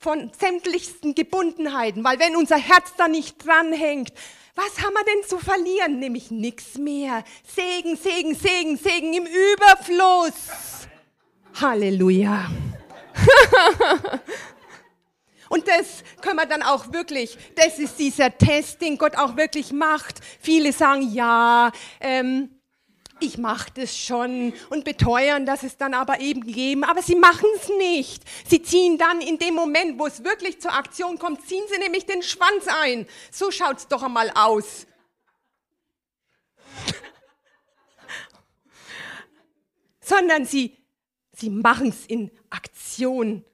[0.00, 2.04] von sämtlichsten Gebundenheiten.
[2.04, 4.12] Weil wenn unser Herz da nicht dranhängt,
[4.54, 5.98] was haben wir denn zu verlieren?
[6.00, 7.22] Nämlich nichts mehr.
[7.46, 10.88] Segen, Segen, Segen, Segen im Überfluss.
[11.60, 12.50] Halleluja.
[15.48, 19.72] Und das können wir dann auch wirklich, das ist dieser Test, den Gott auch wirklich
[19.72, 20.20] macht.
[20.40, 22.50] Viele sagen, ja, ähm,
[23.20, 27.48] ich mache das schon und beteuern, dass es dann aber eben geben, aber sie machen
[27.56, 28.22] es nicht.
[28.46, 32.06] Sie ziehen dann in dem Moment, wo es wirklich zur Aktion kommt, ziehen sie nämlich
[32.06, 33.08] den Schwanz ein.
[33.32, 34.86] So schaut's doch einmal aus.
[40.00, 40.76] Sondern sie,
[41.32, 43.44] sie machen es in Aktion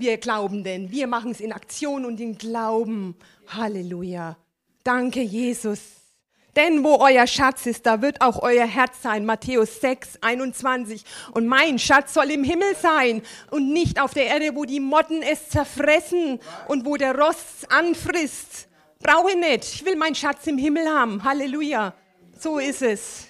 [0.00, 0.90] wir Glaubenden.
[0.90, 3.14] Wir machen es in Aktion und in Glauben.
[3.48, 4.36] Halleluja.
[4.82, 5.80] Danke, Jesus.
[6.56, 9.24] Denn wo euer Schatz ist, da wird auch euer Herz sein.
[9.24, 11.04] Matthäus 6, 21.
[11.32, 15.22] Und mein Schatz soll im Himmel sein und nicht auf der Erde, wo die Motten
[15.22, 18.68] es zerfressen und wo der Rost anfrisst.
[18.98, 19.74] Brauche ich nicht.
[19.74, 21.22] Ich will meinen Schatz im Himmel haben.
[21.22, 21.94] Halleluja.
[22.38, 23.29] So ist es.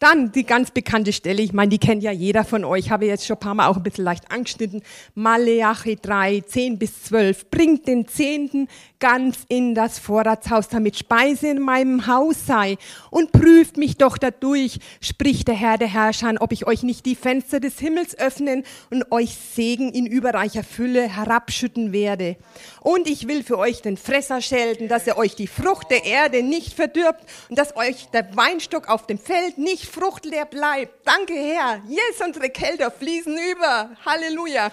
[0.00, 3.26] Dann die ganz bekannte Stelle, ich meine, die kennt ja jeder von euch, habe jetzt
[3.26, 4.80] schon ein paar Mal auch ein bisschen leicht angeschnitten.
[5.14, 7.50] Maleachi 3, 10 bis 12.
[7.50, 8.66] Bringt den Zehnten
[8.98, 12.78] ganz in das Vorratshaus, damit Speise in meinem Haus sei.
[13.10, 17.14] Und prüft mich doch dadurch, spricht der Herr der Herrscher, ob ich euch nicht die
[17.14, 22.36] Fenster des Himmels öffnen und euch Segen in überreicher Fülle herabschütten werde.
[22.80, 26.42] Und ich will für euch den Fresser schelten, dass er euch die Frucht der Erde
[26.42, 31.06] nicht verdirbt und dass euch der Weinstock auf dem Feld nicht fruchtleer bleibt.
[31.06, 31.82] Danke, Herr.
[31.88, 33.90] Yes, unsere Kälter fließen über.
[34.04, 34.70] Halleluja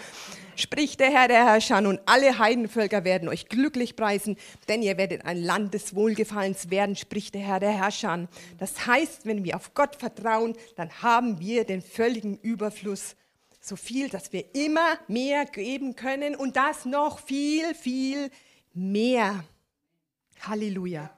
[0.58, 5.26] spricht der Herr der Herrscher, und alle Heidenvölker werden euch glücklich preisen, denn ihr werdet
[5.26, 8.28] ein Land des Wohlgefallens werden, spricht der Herr der Herrscher.
[8.58, 13.16] Das heißt, wenn wir auf Gott vertrauen, dann haben wir den völligen Überfluss,
[13.62, 18.30] so viel, dass wir immer mehr geben können und das noch viel, viel
[18.74, 19.44] mehr.
[20.42, 21.17] Halleluja.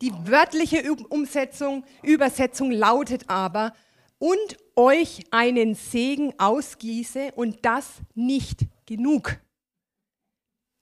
[0.00, 3.72] Die wörtliche Umsetzung, Übersetzung lautet aber,
[4.18, 9.38] und euch einen Segen ausgieße und das nicht genug.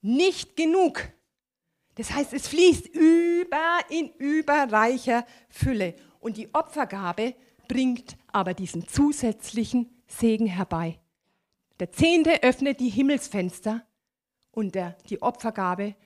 [0.01, 1.03] Nicht genug.
[1.97, 5.95] Das heißt, es fließt über in überreicher Fülle.
[6.21, 7.35] Und die Opfergabe
[7.69, 11.01] bringt aber diesen zusätzlichen Segen herbei.
[11.81, 13.85] Der Zehnte öffnet die Himmelsfenster
[14.53, 15.97] und der, die Opfergabe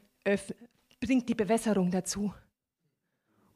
[1.01, 2.33] bringt die Bewässerung dazu.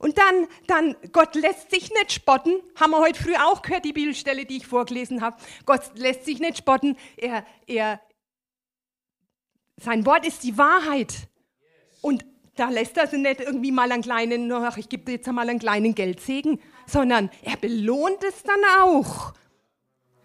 [0.01, 2.55] Und dann, dann, Gott lässt sich nicht spotten.
[2.75, 5.37] Haben wir heute früh auch gehört, die Bibelstelle, die ich vorgelesen habe.
[5.67, 6.97] Gott lässt sich nicht spotten.
[7.19, 8.01] Er, er,
[9.77, 11.29] sein Wort ist die Wahrheit.
[12.01, 12.25] Und
[12.57, 15.47] da lässt er sie nicht irgendwie mal einen kleinen, ach, ich gebe dir jetzt mal
[15.47, 19.35] einen kleinen Geldsegen, sondern er belohnt es dann auch.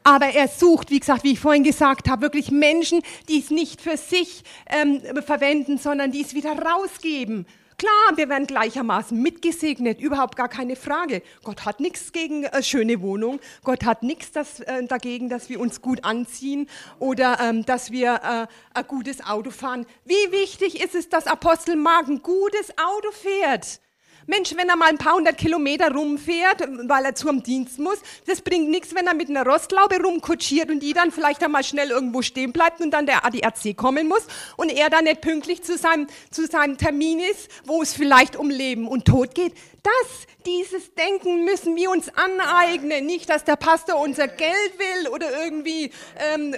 [0.06, 3.82] Aber er sucht, wie gesagt, wie ich vorhin gesagt habe, wirklich Menschen, die es nicht
[3.82, 7.46] für sich ähm, verwenden, sondern die es wieder rausgeben.
[7.78, 11.22] Klar, wir werden gleichermaßen mitgesegnet, überhaupt gar keine Frage.
[11.44, 13.42] Gott hat nichts gegen eine schöne Wohnung.
[13.66, 18.48] Gott hat nichts äh, dagegen, dass wir uns gut anziehen oder ähm, dass wir äh,
[18.74, 19.86] ein gutes Auto fahren.
[20.06, 23.82] Wie wichtig ist es, dass Apostel Mark ein gutes Auto fährt?
[24.28, 28.42] Mensch, wenn er mal ein paar hundert Kilometer rumfährt, weil er zum Dienst muss, das
[28.42, 32.24] bringt nichts, wenn er mit einer Rostlaube rumkutschiert und die dann vielleicht einmal schnell irgendwo
[32.24, 34.26] stehen bleibt und dann der ADAC kommen muss
[34.58, 38.50] und er dann nicht pünktlich zu seinem, zu seinem Termin ist, wo es vielleicht um
[38.50, 39.54] Leben und Tod geht.
[39.86, 43.06] Das, dieses Denken müssen wir uns aneignen.
[43.06, 46.56] Nicht, dass der Pastor unser Geld will oder irgendwie, ähm,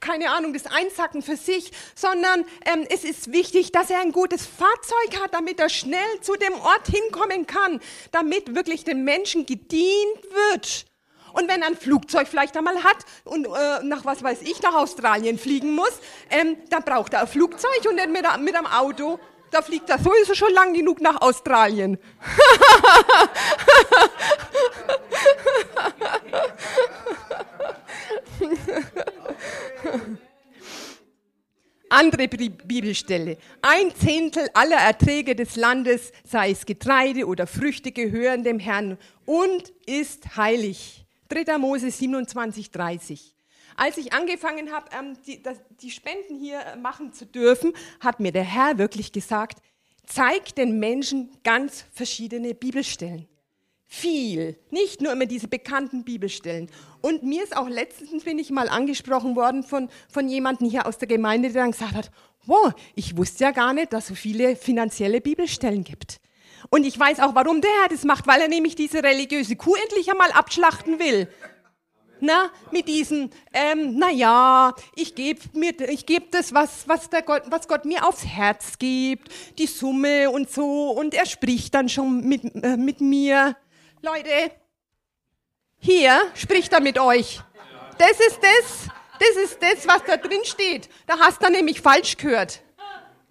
[0.00, 4.46] keine Ahnung, das Einsacken für sich, sondern ähm, es ist wichtig, dass er ein gutes
[4.46, 7.80] Fahrzeug hat, damit er schnell zu dem Ort hinkommen kann,
[8.12, 10.86] damit wirklich den Menschen gedient wird.
[11.34, 14.74] Und wenn er ein Flugzeug vielleicht einmal hat und äh, nach was weiß ich, nach
[14.74, 15.92] Australien fliegen muss,
[16.30, 19.20] ähm, dann braucht er ein Flugzeug und nicht mit, mit einem Auto.
[19.54, 21.96] Da fliegt er sowieso schon lang genug nach Australien.
[31.88, 33.38] Andere Bibelstelle.
[33.62, 39.72] Ein Zehntel aller Erträge des Landes, sei es Getreide oder Früchte, gehören dem Herrn und
[39.86, 41.06] ist heilig.
[41.28, 41.58] 3.
[41.58, 43.33] Mose 27, 30.
[43.76, 45.42] Als ich angefangen habe, ähm, die,
[45.80, 49.58] die Spenden hier äh, machen zu dürfen, hat mir der Herr wirklich gesagt,
[50.06, 53.26] zeig den Menschen ganz verschiedene Bibelstellen.
[53.86, 56.68] Viel, nicht nur immer diese bekannten Bibelstellen.
[57.00, 60.98] Und mir ist auch letztens, bin ich mal angesprochen worden von, von jemandem hier aus
[60.98, 62.10] der Gemeinde, der dann gesagt hat,
[62.46, 66.20] wow, ich wusste ja gar nicht, dass es so viele finanzielle Bibelstellen gibt.
[66.70, 69.74] Und ich weiß auch, warum der Herr das macht, weil er nämlich diese religiöse Kuh
[69.76, 71.28] endlich einmal abschlachten will.
[72.24, 75.42] Na, mit diesem, ähm, na ja, ich gebe
[76.06, 80.50] gebe das, was, was, der Gott, was Gott mir aufs Herz gibt, die Summe und
[80.50, 83.54] so, und er spricht dann schon mit, äh, mit mir.
[84.00, 84.52] Leute,
[85.76, 87.42] hier spricht er mit euch.
[87.98, 88.88] Das ist das,
[89.20, 90.88] das ist das, was da drin steht.
[91.06, 92.63] Da hast du nämlich falsch gehört.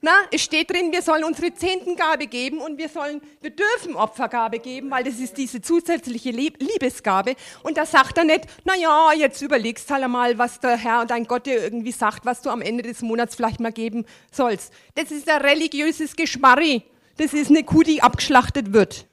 [0.06, 4.60] Na, es steht drin, wir sollen unsere Zehntengabe geben und wir sollen, wir dürfen Opfergabe
[4.60, 7.36] geben, weil das ist diese zusätzliche Liebesgabe.
[7.64, 11.10] Und da sagt er nicht, na ja, jetzt überlegst halt einmal, was der Herr und
[11.10, 14.74] dein Gott dir irgendwie sagt, was du am Ende des Monats vielleicht mal geben sollst.
[14.96, 16.84] Das ist ein religiöses Geschmarri.
[17.16, 19.08] Das ist eine Kuh, die abgeschlachtet wird.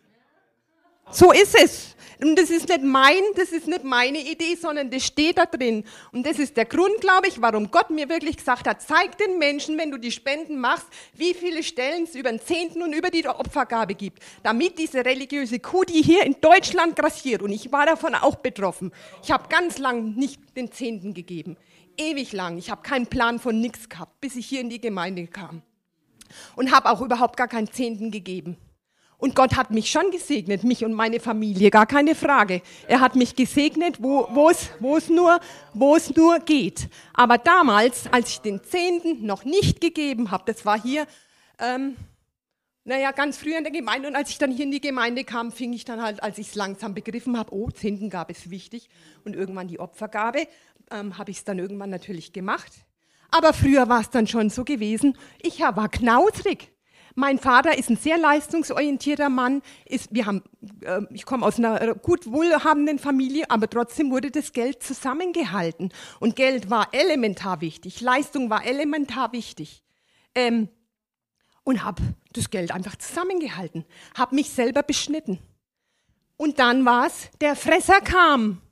[1.13, 1.95] So ist es.
[2.23, 5.85] Und das ist nicht mein, das ist nicht meine Idee, sondern das steht da drin.
[6.13, 9.39] Und das ist der Grund, glaube ich, warum Gott mir wirklich gesagt hat, zeig den
[9.39, 13.11] Menschen, wenn du die Spenden machst, wie viele Stellen es über den Zehnten und über
[13.11, 14.23] die Opfergabe gibt.
[14.43, 18.93] Damit diese religiöse Kuh, die hier in Deutschland grassiert, und ich war davon auch betroffen,
[19.23, 21.57] ich habe ganz lang nicht den Zehnten gegeben.
[21.97, 22.59] Ewig lang.
[22.59, 25.63] Ich habe keinen Plan von nichts gehabt, bis ich hier in die Gemeinde kam.
[26.55, 28.57] Und habe auch überhaupt gar keinen Zehnten gegeben.
[29.21, 32.63] Und Gott hat mich schon gesegnet, mich und meine Familie, gar keine Frage.
[32.89, 35.41] Er hat mich gesegnet, wo, es, wo, es nur,
[35.75, 36.89] wo es nur geht.
[37.13, 41.07] Aber damals, als ich den Zehnten noch nicht gegeben habe, das war hier,
[41.59, 41.97] ähm,
[42.85, 44.09] naja, ganz früh in der Gemeinde.
[44.09, 46.49] Und als ich dann hier in die Gemeinde kam, fing ich dann halt, als ich
[46.49, 48.89] es langsam begriffen habe, oh, Zehntengabe ist wichtig.
[49.25, 50.49] Und irgendwann die Opfergabe,
[50.91, 52.73] ähm, habe ich es dann irgendwann natürlich gemacht.
[53.31, 56.70] Aber früher war es dann schon so gewesen, ich war knausrig.
[57.15, 59.63] Mein Vater ist ein sehr leistungsorientierter Mann.
[59.87, 60.43] Ist, wir haben,
[60.83, 65.93] äh, ich komme aus einer gut wohlhabenden Familie, aber trotzdem wurde das Geld zusammengehalten.
[66.21, 69.83] Und Geld war elementar wichtig, Leistung war elementar wichtig.
[70.35, 70.69] Ähm,
[71.65, 73.85] und habe das Geld einfach zusammengehalten,
[74.17, 75.39] habe mich selber beschnitten.
[76.37, 78.63] Und dann war es, der Fresser kam.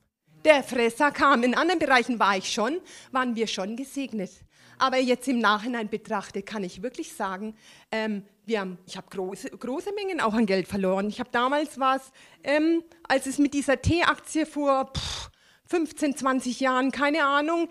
[0.44, 1.42] Der Fresser kam.
[1.42, 2.80] In anderen Bereichen war ich schon,
[3.12, 4.30] waren wir schon gesegnet.
[4.78, 7.54] Aber jetzt im Nachhinein betrachtet kann ich wirklich sagen,
[7.90, 11.08] ähm, wir haben, ich habe große, große Mengen auch an Geld verloren.
[11.08, 12.12] Ich habe damals was,
[12.44, 15.30] ähm, als es mit dieser T-Aktie vor pff,
[15.68, 17.68] 15, 20 Jahren, keine Ahnung,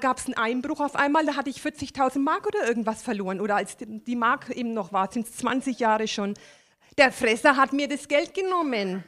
[0.00, 3.40] gab es einen Einbruch auf einmal, da hatte ich 40.000 Mark oder irgendwas verloren.
[3.40, 6.34] Oder als die Mark eben noch war, sind es 20 Jahre schon.
[6.98, 9.02] Der Fresser hat mir das Geld genommen.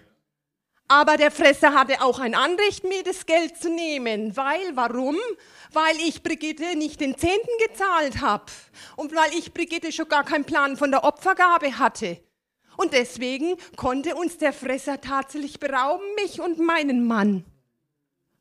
[0.88, 4.36] Aber der Fresser hatte auch ein Anrecht, mir das Geld zu nehmen.
[4.36, 5.16] Weil, warum?
[5.72, 8.44] Weil ich Brigitte nicht den Zehnten gezahlt habe.
[8.96, 12.20] Und weil ich Brigitte schon gar keinen Plan von der Opfergabe hatte.
[12.76, 17.44] Und deswegen konnte uns der Fresser tatsächlich berauben, mich und meinen Mann.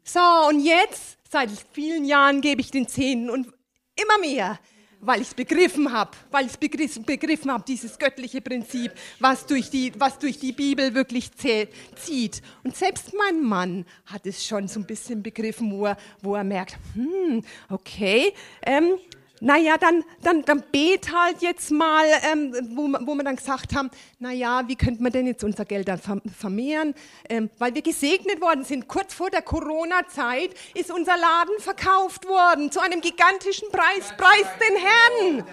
[0.04, 3.48] So, und jetzt, seit vielen Jahren gebe ich den Zehnten und
[3.96, 4.60] immer mehr
[5.06, 9.70] weil ich es begriffen habe, weil ich es begriffen habe, dieses göttliche Prinzip, was durch,
[9.70, 12.42] die, was durch die Bibel wirklich zieht.
[12.64, 16.44] Und selbst mein Mann hat es schon so ein bisschen begriffen, wo er, wo er
[16.44, 18.34] merkt, hm, okay,
[18.66, 18.98] ähm,
[19.44, 23.92] naja, dann, dann, dann bet halt jetzt mal, ähm, wo, wo wir dann gesagt haben,
[24.20, 26.96] naja, wie könnte man denn jetzt unser Geld dann vermehren?
[27.28, 28.88] Ähm, weil wir gesegnet worden sind.
[28.88, 34.14] Kurz vor der Corona-Zeit ist unser Laden verkauft worden zu einem gigantischen Preis.
[34.18, 35.48] Preis den Herrn.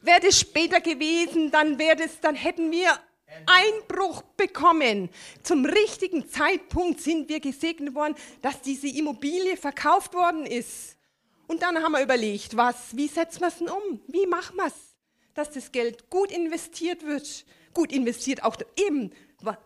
[0.00, 2.98] Wäre das später gewesen, dann wäre das, dann hätten wir
[3.44, 5.10] Einbruch bekommen.
[5.42, 10.97] Zum richtigen Zeitpunkt sind wir gesegnet worden, dass diese Immobilie verkauft worden ist.
[11.48, 14.00] Und dann haben wir überlegt, was, wie setzen wir es denn um?
[14.06, 14.94] Wie machen wir es,
[15.34, 17.44] dass das Geld gut investiert wird?
[17.74, 19.12] Gut investiert auch eben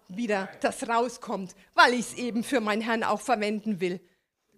[0.08, 4.00] wieder das rauskommt, weil ich es eben für meinen Herrn auch verwenden will.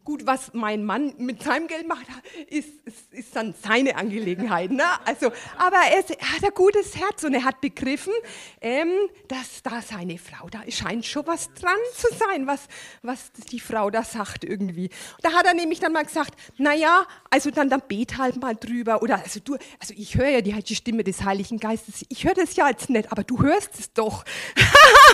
[0.05, 2.07] Gut, was mein Mann mit seinem Geld macht,
[2.51, 4.71] ist, ist, ist dann seine Angelegenheit.
[4.71, 4.85] Ne?
[5.07, 8.13] Also, aber er, er, hat ein gutes Herz und er hat begriffen,
[8.61, 8.91] ähm,
[9.29, 12.69] dass da seine Frau, da scheint schon was dran zu sein, was,
[13.01, 14.91] was die Frau da sagt irgendwie.
[15.23, 18.55] Da hat er nämlich dann mal gesagt, na ja, also dann, dann bet halt mal
[18.55, 19.03] drüber.
[19.03, 22.05] Oder also du, also ich höre ja die, die Stimme des Heiligen Geistes.
[22.11, 24.25] Ich höre das ja jetzt nicht, aber du hörst es doch.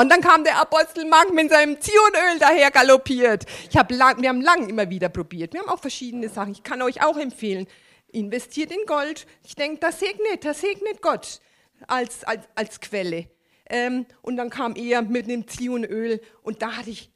[0.00, 3.46] Und dann kam der Apostel Mark mit seinem Zionöl daher galoppiert.
[3.68, 5.54] Ich hab lang, wir haben lang immer wieder probiert.
[5.54, 6.52] Wir haben auch verschiedene Sachen.
[6.52, 7.66] Ich kann euch auch empfehlen.
[8.12, 9.26] Investiert in Gold.
[9.42, 11.40] Ich denke, das segnet, das segnet Gott
[11.88, 13.28] als, als, als Quelle.
[13.68, 17.10] Ähm, und dann kam er mit dem Zionöl und da hatte ich,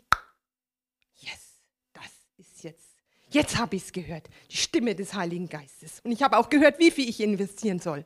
[1.15, 1.61] yes,
[1.93, 2.97] das ist jetzt,
[3.31, 6.01] jetzt habe ich es gehört, die Stimme des Heiligen Geistes.
[6.03, 8.05] Und ich habe auch gehört, wie viel ich investieren soll.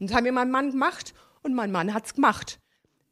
[0.00, 1.12] Und das hat mir mein Mann gemacht
[1.42, 2.58] und mein Mann hat es gemacht.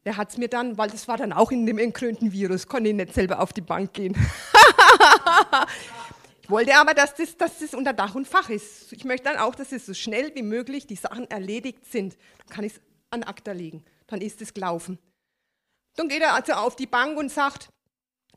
[0.05, 2.89] Der hat es mir dann, weil das war dann auch in dem entkrönten Virus, konnte
[2.89, 4.15] ich nicht selber auf die Bank gehen.
[6.41, 8.91] ich wollte aber, dass das, dass das unter Dach und Fach ist.
[8.91, 12.17] Ich möchte dann auch, dass es so schnell wie möglich die Sachen erledigt sind.
[12.39, 12.81] Dann kann ich es
[13.11, 13.85] an Akta legen.
[14.07, 14.99] Dann ist es gelaufen.
[15.95, 17.69] Dann geht er also auf die Bank und sagt,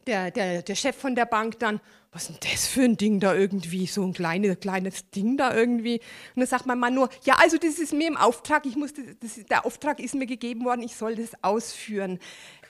[0.06, 1.80] der, der, der Chef von der Bank dann,
[2.16, 5.54] was ist denn das für ein Ding da irgendwie, so ein kleines, kleines Ding da
[5.54, 6.00] irgendwie.
[6.34, 8.94] Und dann sagt mein Mann nur, ja, also das ist mir im Auftrag, ich muss,
[8.94, 12.18] das, das, der Auftrag ist mir gegeben worden, ich soll das ausführen.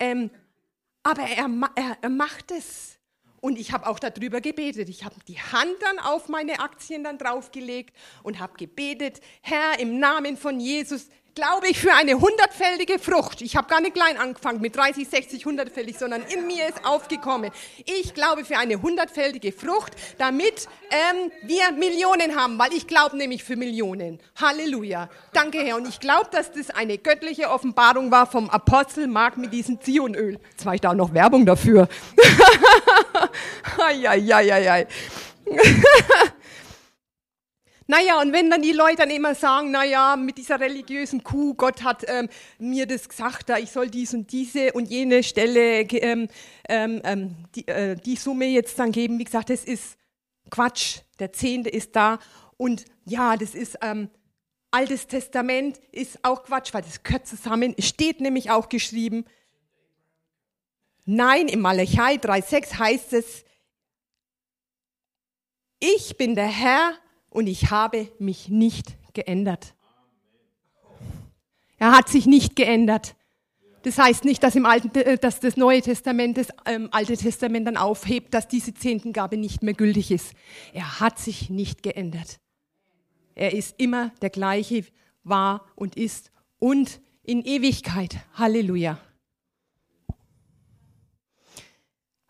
[0.00, 0.30] Ähm,
[1.04, 2.98] aber er, er, er macht es.
[3.40, 4.88] Und ich habe auch darüber gebetet.
[4.88, 7.94] Ich habe die Hand dann auf meine Aktien dann draufgelegt
[8.24, 13.42] und habe gebetet, Herr, im Namen von Jesus, glaube ich, für eine hundertfältige Frucht.
[13.42, 17.52] Ich habe gar nicht klein angefangen mit 30, 60, hundertfältig, sondern in mir ist aufgekommen.
[17.84, 23.44] Ich glaube für eine hundertfältige Frucht, damit ähm, wir Millionen haben, weil ich glaube nämlich
[23.44, 24.18] für Millionen.
[24.40, 25.10] Halleluja.
[25.34, 25.76] Danke, Herr.
[25.76, 30.40] Und ich glaube, dass das eine göttliche Offenbarung war vom Apostel Mark mit diesem Zionöl.
[30.52, 31.86] Jetzt war ich da auch noch Werbung dafür.
[33.78, 34.86] ai, ai, ai, ai, ai.
[37.88, 41.84] Naja, und wenn dann die Leute dann immer sagen, naja, mit dieser religiösen Kuh, Gott
[41.84, 42.28] hat ähm,
[42.58, 46.28] mir das gesagt, ich soll dies und diese und jene Stelle, ähm,
[46.68, 49.96] ähm, ähm, die, äh, die Summe jetzt dann geben, wie gesagt, das ist
[50.50, 50.98] Quatsch.
[51.20, 52.18] Der Zehnte ist da
[52.56, 54.10] und ja, das ist ähm,
[54.72, 57.74] Altes Testament ist auch Quatsch, weil das gehört zusammen.
[57.78, 59.24] Es steht nämlich auch geschrieben.
[61.04, 63.44] Nein, im Malachai 3,6 heißt es,
[65.78, 66.94] ich bin der Herr,
[67.36, 69.74] und ich habe mich nicht geändert.
[71.76, 73.14] Er hat sich nicht geändert.
[73.82, 77.66] Das heißt nicht, dass, im Alten, äh, dass das Neue Testament das ähm, Alte Testament
[77.66, 80.32] dann aufhebt, dass diese Zehntengabe nicht mehr gültig ist.
[80.72, 82.40] Er hat sich nicht geändert.
[83.34, 84.86] Er ist immer der gleiche,
[85.22, 88.16] war und ist und in Ewigkeit.
[88.32, 88.98] Halleluja.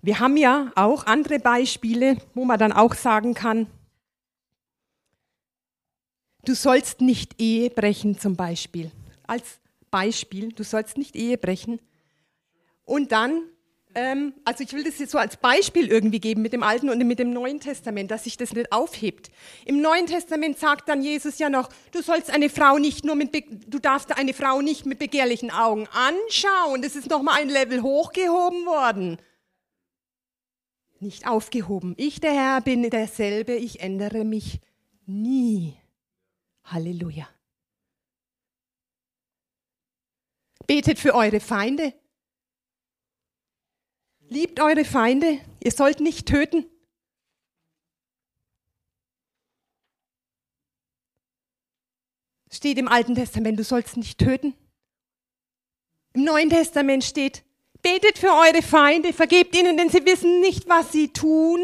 [0.02, 3.68] Wir haben ja auch andere Beispiele, wo man dann auch sagen kann,
[6.47, 8.92] Du sollst nicht Ehe brechen zum Beispiel.
[9.26, 9.59] Als
[9.90, 11.80] Beispiel, du sollst nicht Ehe brechen.
[12.84, 13.42] Und dann,
[13.97, 17.05] ähm, also ich will das jetzt so als Beispiel irgendwie geben mit dem Alten und
[17.05, 19.32] mit dem Neuen Testament, dass sich das nicht aufhebt.
[19.64, 23.34] Im Neuen Testament sagt dann Jesus ja noch, du sollst eine Frau nicht nur mit,
[23.66, 26.80] du darfst eine Frau nicht mit begehrlichen Augen anschauen.
[26.80, 29.18] Das ist nochmal ein Level hochgehoben worden.
[31.01, 31.94] Nicht aufgehoben.
[31.97, 34.61] Ich, der Herr, bin derselbe, ich ändere mich
[35.07, 35.74] nie.
[36.67, 37.29] Halleluja.
[40.67, 41.95] Betet für eure Feinde.
[44.29, 45.41] Liebt eure Feinde.
[45.62, 46.67] Ihr sollt nicht töten.
[52.51, 54.55] Steht im Alten Testament, du sollst nicht töten.
[56.14, 57.45] Im Neuen Testament steht,
[57.83, 61.61] betet für eure Feinde, vergebt ihnen, denn sie wissen nicht, was sie tun.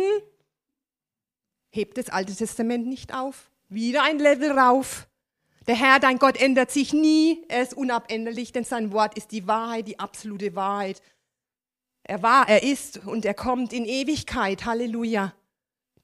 [1.70, 3.51] Hebt das Alte Testament nicht auf.
[3.72, 5.08] Wieder ein Level rauf.
[5.66, 7.42] Der Herr, dein Gott, ändert sich nie.
[7.48, 11.00] Er ist unabänderlich, denn sein Wort ist die Wahrheit, die absolute Wahrheit.
[12.02, 14.66] Er war, er ist und er kommt in Ewigkeit.
[14.66, 15.34] Halleluja.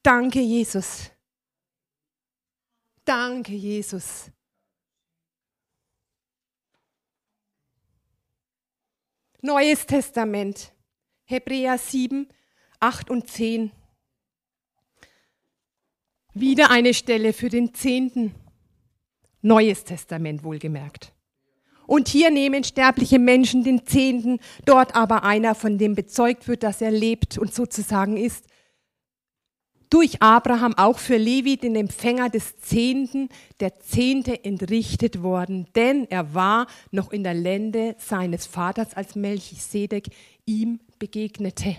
[0.02, 1.10] Danke, Jesus.
[3.04, 4.30] Danke, Jesus.
[9.42, 10.72] Neues Testament.
[11.24, 12.28] Hebräer 7,
[12.80, 13.72] 8 und 10.
[16.40, 18.32] Wieder eine Stelle für den Zehnten.
[19.42, 21.12] Neues Testament wohlgemerkt.
[21.88, 26.80] Und hier nehmen sterbliche Menschen den Zehnten, dort aber einer, von dem bezeugt wird, dass
[26.80, 28.46] er lebt und sozusagen ist.
[29.90, 36.34] Durch Abraham auch für Levi, den Empfänger des Zehnten, der Zehnte entrichtet worden, denn er
[36.34, 40.06] war noch in der Lände seines Vaters als Melchisedek
[40.46, 41.78] ihm begegnete.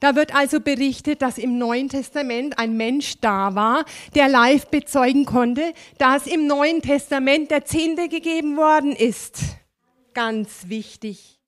[0.00, 3.84] Da wird also berichtet, dass im Neuen Testament ein Mensch da war,
[4.14, 9.38] der live bezeugen konnte, dass im Neuen Testament der Zehnte gegeben worden ist.
[10.12, 11.40] Ganz wichtig.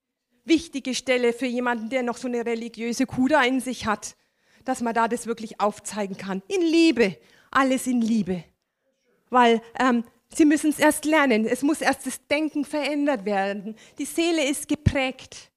[0.45, 4.15] Wichtige Stelle für jemanden, der noch so eine religiöse Kuda in sich hat,
[4.65, 6.41] dass man da das wirklich aufzeigen kann.
[6.47, 7.17] In Liebe.
[7.51, 8.43] Alles in Liebe.
[9.29, 11.45] Weil ähm, sie müssen es erst lernen.
[11.45, 13.75] Es muss erst das Denken verändert werden.
[13.97, 15.51] Die Seele ist geprägt.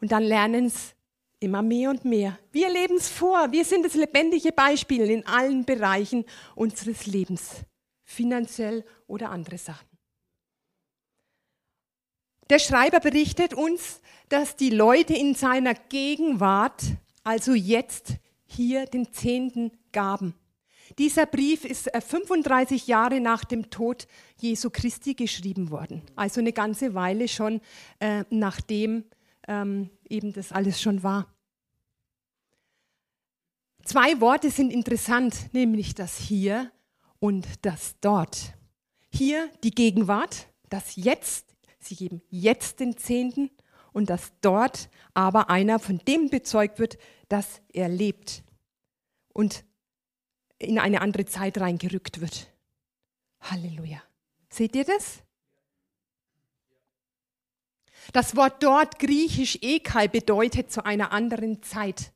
[0.00, 0.95] Und dann lernen es
[1.38, 2.38] Immer mehr und mehr.
[2.50, 3.52] Wir leben es vor.
[3.52, 6.24] Wir sind das lebendige Beispiel in allen Bereichen
[6.54, 7.62] unseres Lebens,
[8.04, 9.86] finanziell oder andere Sachen.
[12.48, 16.82] Der Schreiber berichtet uns, dass die Leute in seiner Gegenwart,
[17.24, 18.14] also jetzt,
[18.46, 20.34] hier den Zehnten gaben.
[20.98, 24.06] Dieser Brief ist 35 äh, Jahre nach dem Tod
[24.38, 27.60] Jesu Christi geschrieben worden, also eine ganze Weile schon
[27.98, 29.04] äh, nachdem
[29.48, 31.34] ähm, eben das alles schon war.
[33.84, 36.72] Zwei Worte sind interessant, nämlich das hier
[37.20, 38.54] und das dort.
[39.10, 43.50] Hier die Gegenwart, das Jetzt, sie geben jetzt den Zehnten
[43.92, 46.98] und das dort aber einer, von dem bezeugt wird,
[47.28, 48.42] dass er lebt
[49.32, 49.64] und
[50.58, 52.52] in eine andere Zeit reingerückt wird.
[53.40, 54.02] Halleluja.
[54.50, 55.22] Seht ihr das?
[58.12, 62.12] Das Wort dort, griechisch Ekal, bedeutet zu einer anderen Zeit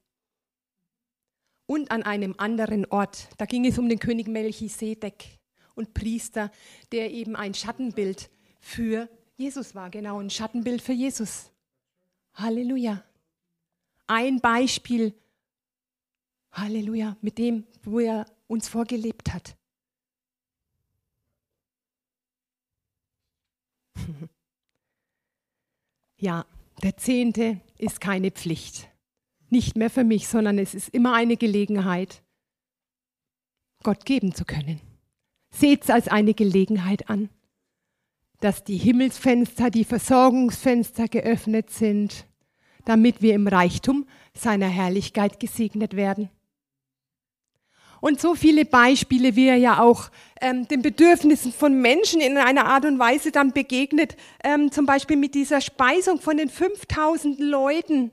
[1.66, 3.28] und an einem anderen Ort.
[3.38, 5.38] Da ging es um den König Melchisedek
[5.74, 6.50] und Priester,
[6.92, 8.30] der eben ein Schattenbild
[8.60, 11.50] für Jesus war, genau ein Schattenbild für Jesus.
[12.34, 13.02] Halleluja.
[14.06, 15.14] Ein Beispiel,
[16.52, 19.56] Halleluja, mit dem, wo er uns vorgelebt hat.
[26.20, 26.44] Ja,
[26.82, 28.88] der Zehnte ist keine Pflicht.
[29.48, 32.22] Nicht mehr für mich, sondern es ist immer eine Gelegenheit,
[33.82, 34.80] Gott geben zu können.
[35.50, 37.30] Seht es als eine Gelegenheit an,
[38.40, 42.26] dass die Himmelsfenster, die Versorgungsfenster geöffnet sind,
[42.84, 46.28] damit wir im Reichtum seiner Herrlichkeit gesegnet werden.
[48.00, 52.66] Und so viele Beispiele, wie er ja auch ähm, den Bedürfnissen von Menschen in einer
[52.66, 58.10] Art und Weise dann begegnet, ähm, zum Beispiel mit dieser Speisung von den 5000 Leuten.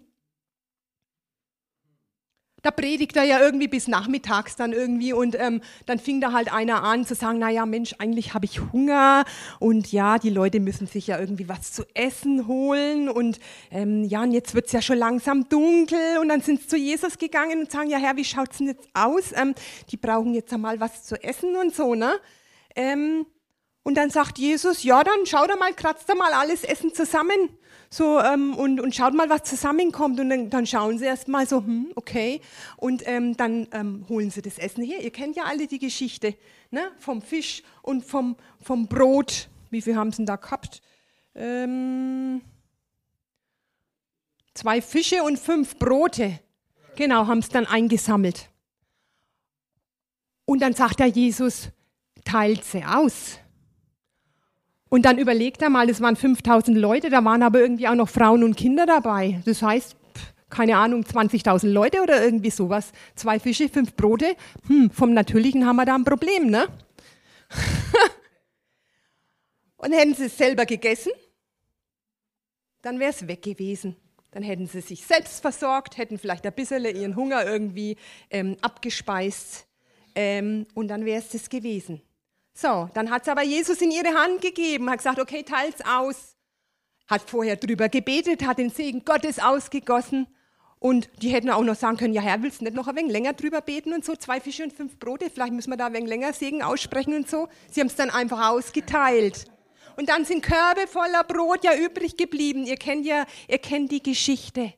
[2.68, 6.52] Da predigt er ja irgendwie bis nachmittags dann irgendwie und ähm, dann fing da halt
[6.52, 9.24] einer an zu sagen, na ja, Mensch, eigentlich habe ich Hunger
[9.60, 13.40] und ja, die Leute müssen sich ja irgendwie was zu essen holen und
[13.72, 17.18] ähm, ja, und jetzt wird's ja schon langsam dunkel und dann sind sie zu Jesus
[17.18, 19.32] gegangen und sagen, ja Herr, wie schaut's denn jetzt aus?
[19.34, 19.56] Ähm,
[19.90, 22.20] die brauchen jetzt einmal was zu essen und so, ne?
[22.76, 23.26] Ähm,
[23.84, 27.58] und dann sagt Jesus, ja, dann schau da mal, kratzt da mal alles Essen zusammen
[27.90, 30.20] so ähm, und, und schaut mal, was zusammenkommt.
[30.20, 32.42] Und dann, dann schauen sie erst mal so, hm, okay.
[32.76, 35.02] Und ähm, dann ähm, holen sie das Essen her.
[35.02, 36.36] Ihr kennt ja alle die Geschichte
[36.72, 36.92] ne?
[37.00, 39.50] vom Fisch und vom, vom Brot.
[39.70, 40.82] Wie viel haben sie denn da gehabt?
[41.36, 42.42] Ähm,
[44.54, 46.40] zwei Fische und fünf Brote.
[46.96, 48.50] Genau, haben es dann eingesammelt.
[50.46, 51.70] Und dann sagt der Jesus,
[52.24, 53.40] teilt sie aus.
[54.90, 58.10] Und dann überlegt er mal, es waren 5000 Leute, da waren aber irgendwie auch noch
[58.10, 59.42] Frauen und Kinder dabei.
[59.46, 59.98] Das heißt,
[60.50, 62.92] keine Ahnung, 20.000 Leute oder irgendwie sowas.
[63.16, 64.36] Zwei Fische, fünf Brote.
[64.68, 66.68] Hm, vom Natürlichen haben wir da ein Problem, ne?
[69.78, 71.12] und hätten sie es selber gegessen,
[72.82, 73.96] dann wäre es weg gewesen.
[74.32, 77.98] Dann hätten sie sich selbst versorgt, hätten vielleicht ein bisschen ihren Hunger irgendwie
[78.30, 79.66] ähm, abgespeist
[80.16, 82.02] ähm, und dann wäre es das gewesen.
[82.60, 86.36] So, dann hat es aber Jesus in ihre Hand gegeben, hat gesagt, okay, teilt's aus.
[87.08, 90.26] Hat vorher drüber gebetet, hat den Segen Gottes ausgegossen.
[90.80, 93.12] Und die hätten auch noch sagen können, ja Herr, willst du nicht noch ein wenig
[93.12, 95.94] länger drüber beten und so, zwei Fische und fünf Brote, vielleicht müssen wir da ein
[95.94, 97.48] wenig länger Segen aussprechen und so.
[97.70, 99.46] Sie haben es dann einfach ausgeteilt.
[99.96, 102.66] Und dann sind Körbe voller Brot ja übrig geblieben.
[102.66, 104.74] Ihr kennt ja, ihr kennt die Geschichte.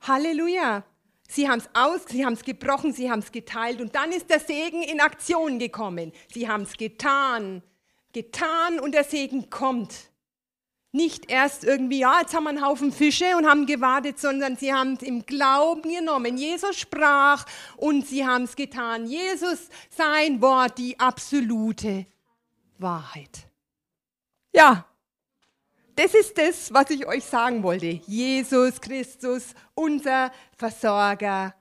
[0.00, 0.82] Halleluja.
[1.28, 4.30] Sie haben es aus, sie haben es gebrochen, sie haben es geteilt und dann ist
[4.30, 6.12] der Segen in Aktion gekommen.
[6.32, 7.62] Sie haben es getan,
[8.12, 10.10] getan und der Segen kommt.
[10.92, 14.72] Nicht erst irgendwie, ja, jetzt haben wir einen Haufen Fische und haben gewartet, sondern sie
[14.72, 16.38] haben es im Glauben genommen.
[16.38, 17.44] Jesus sprach
[17.76, 19.06] und sie haben es getan.
[19.06, 22.06] Jesus, sein Wort, die absolute
[22.78, 23.46] Wahrheit.
[24.54, 24.86] Ja,
[25.96, 28.00] das ist das, was ich euch sagen wollte.
[28.06, 31.54] Jesus Christus, unser Versorger,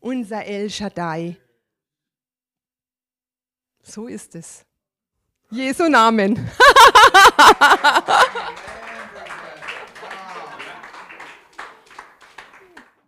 [0.00, 1.36] unser El Shaddai.
[3.82, 4.64] So ist es.
[5.50, 6.36] Jesu Namen.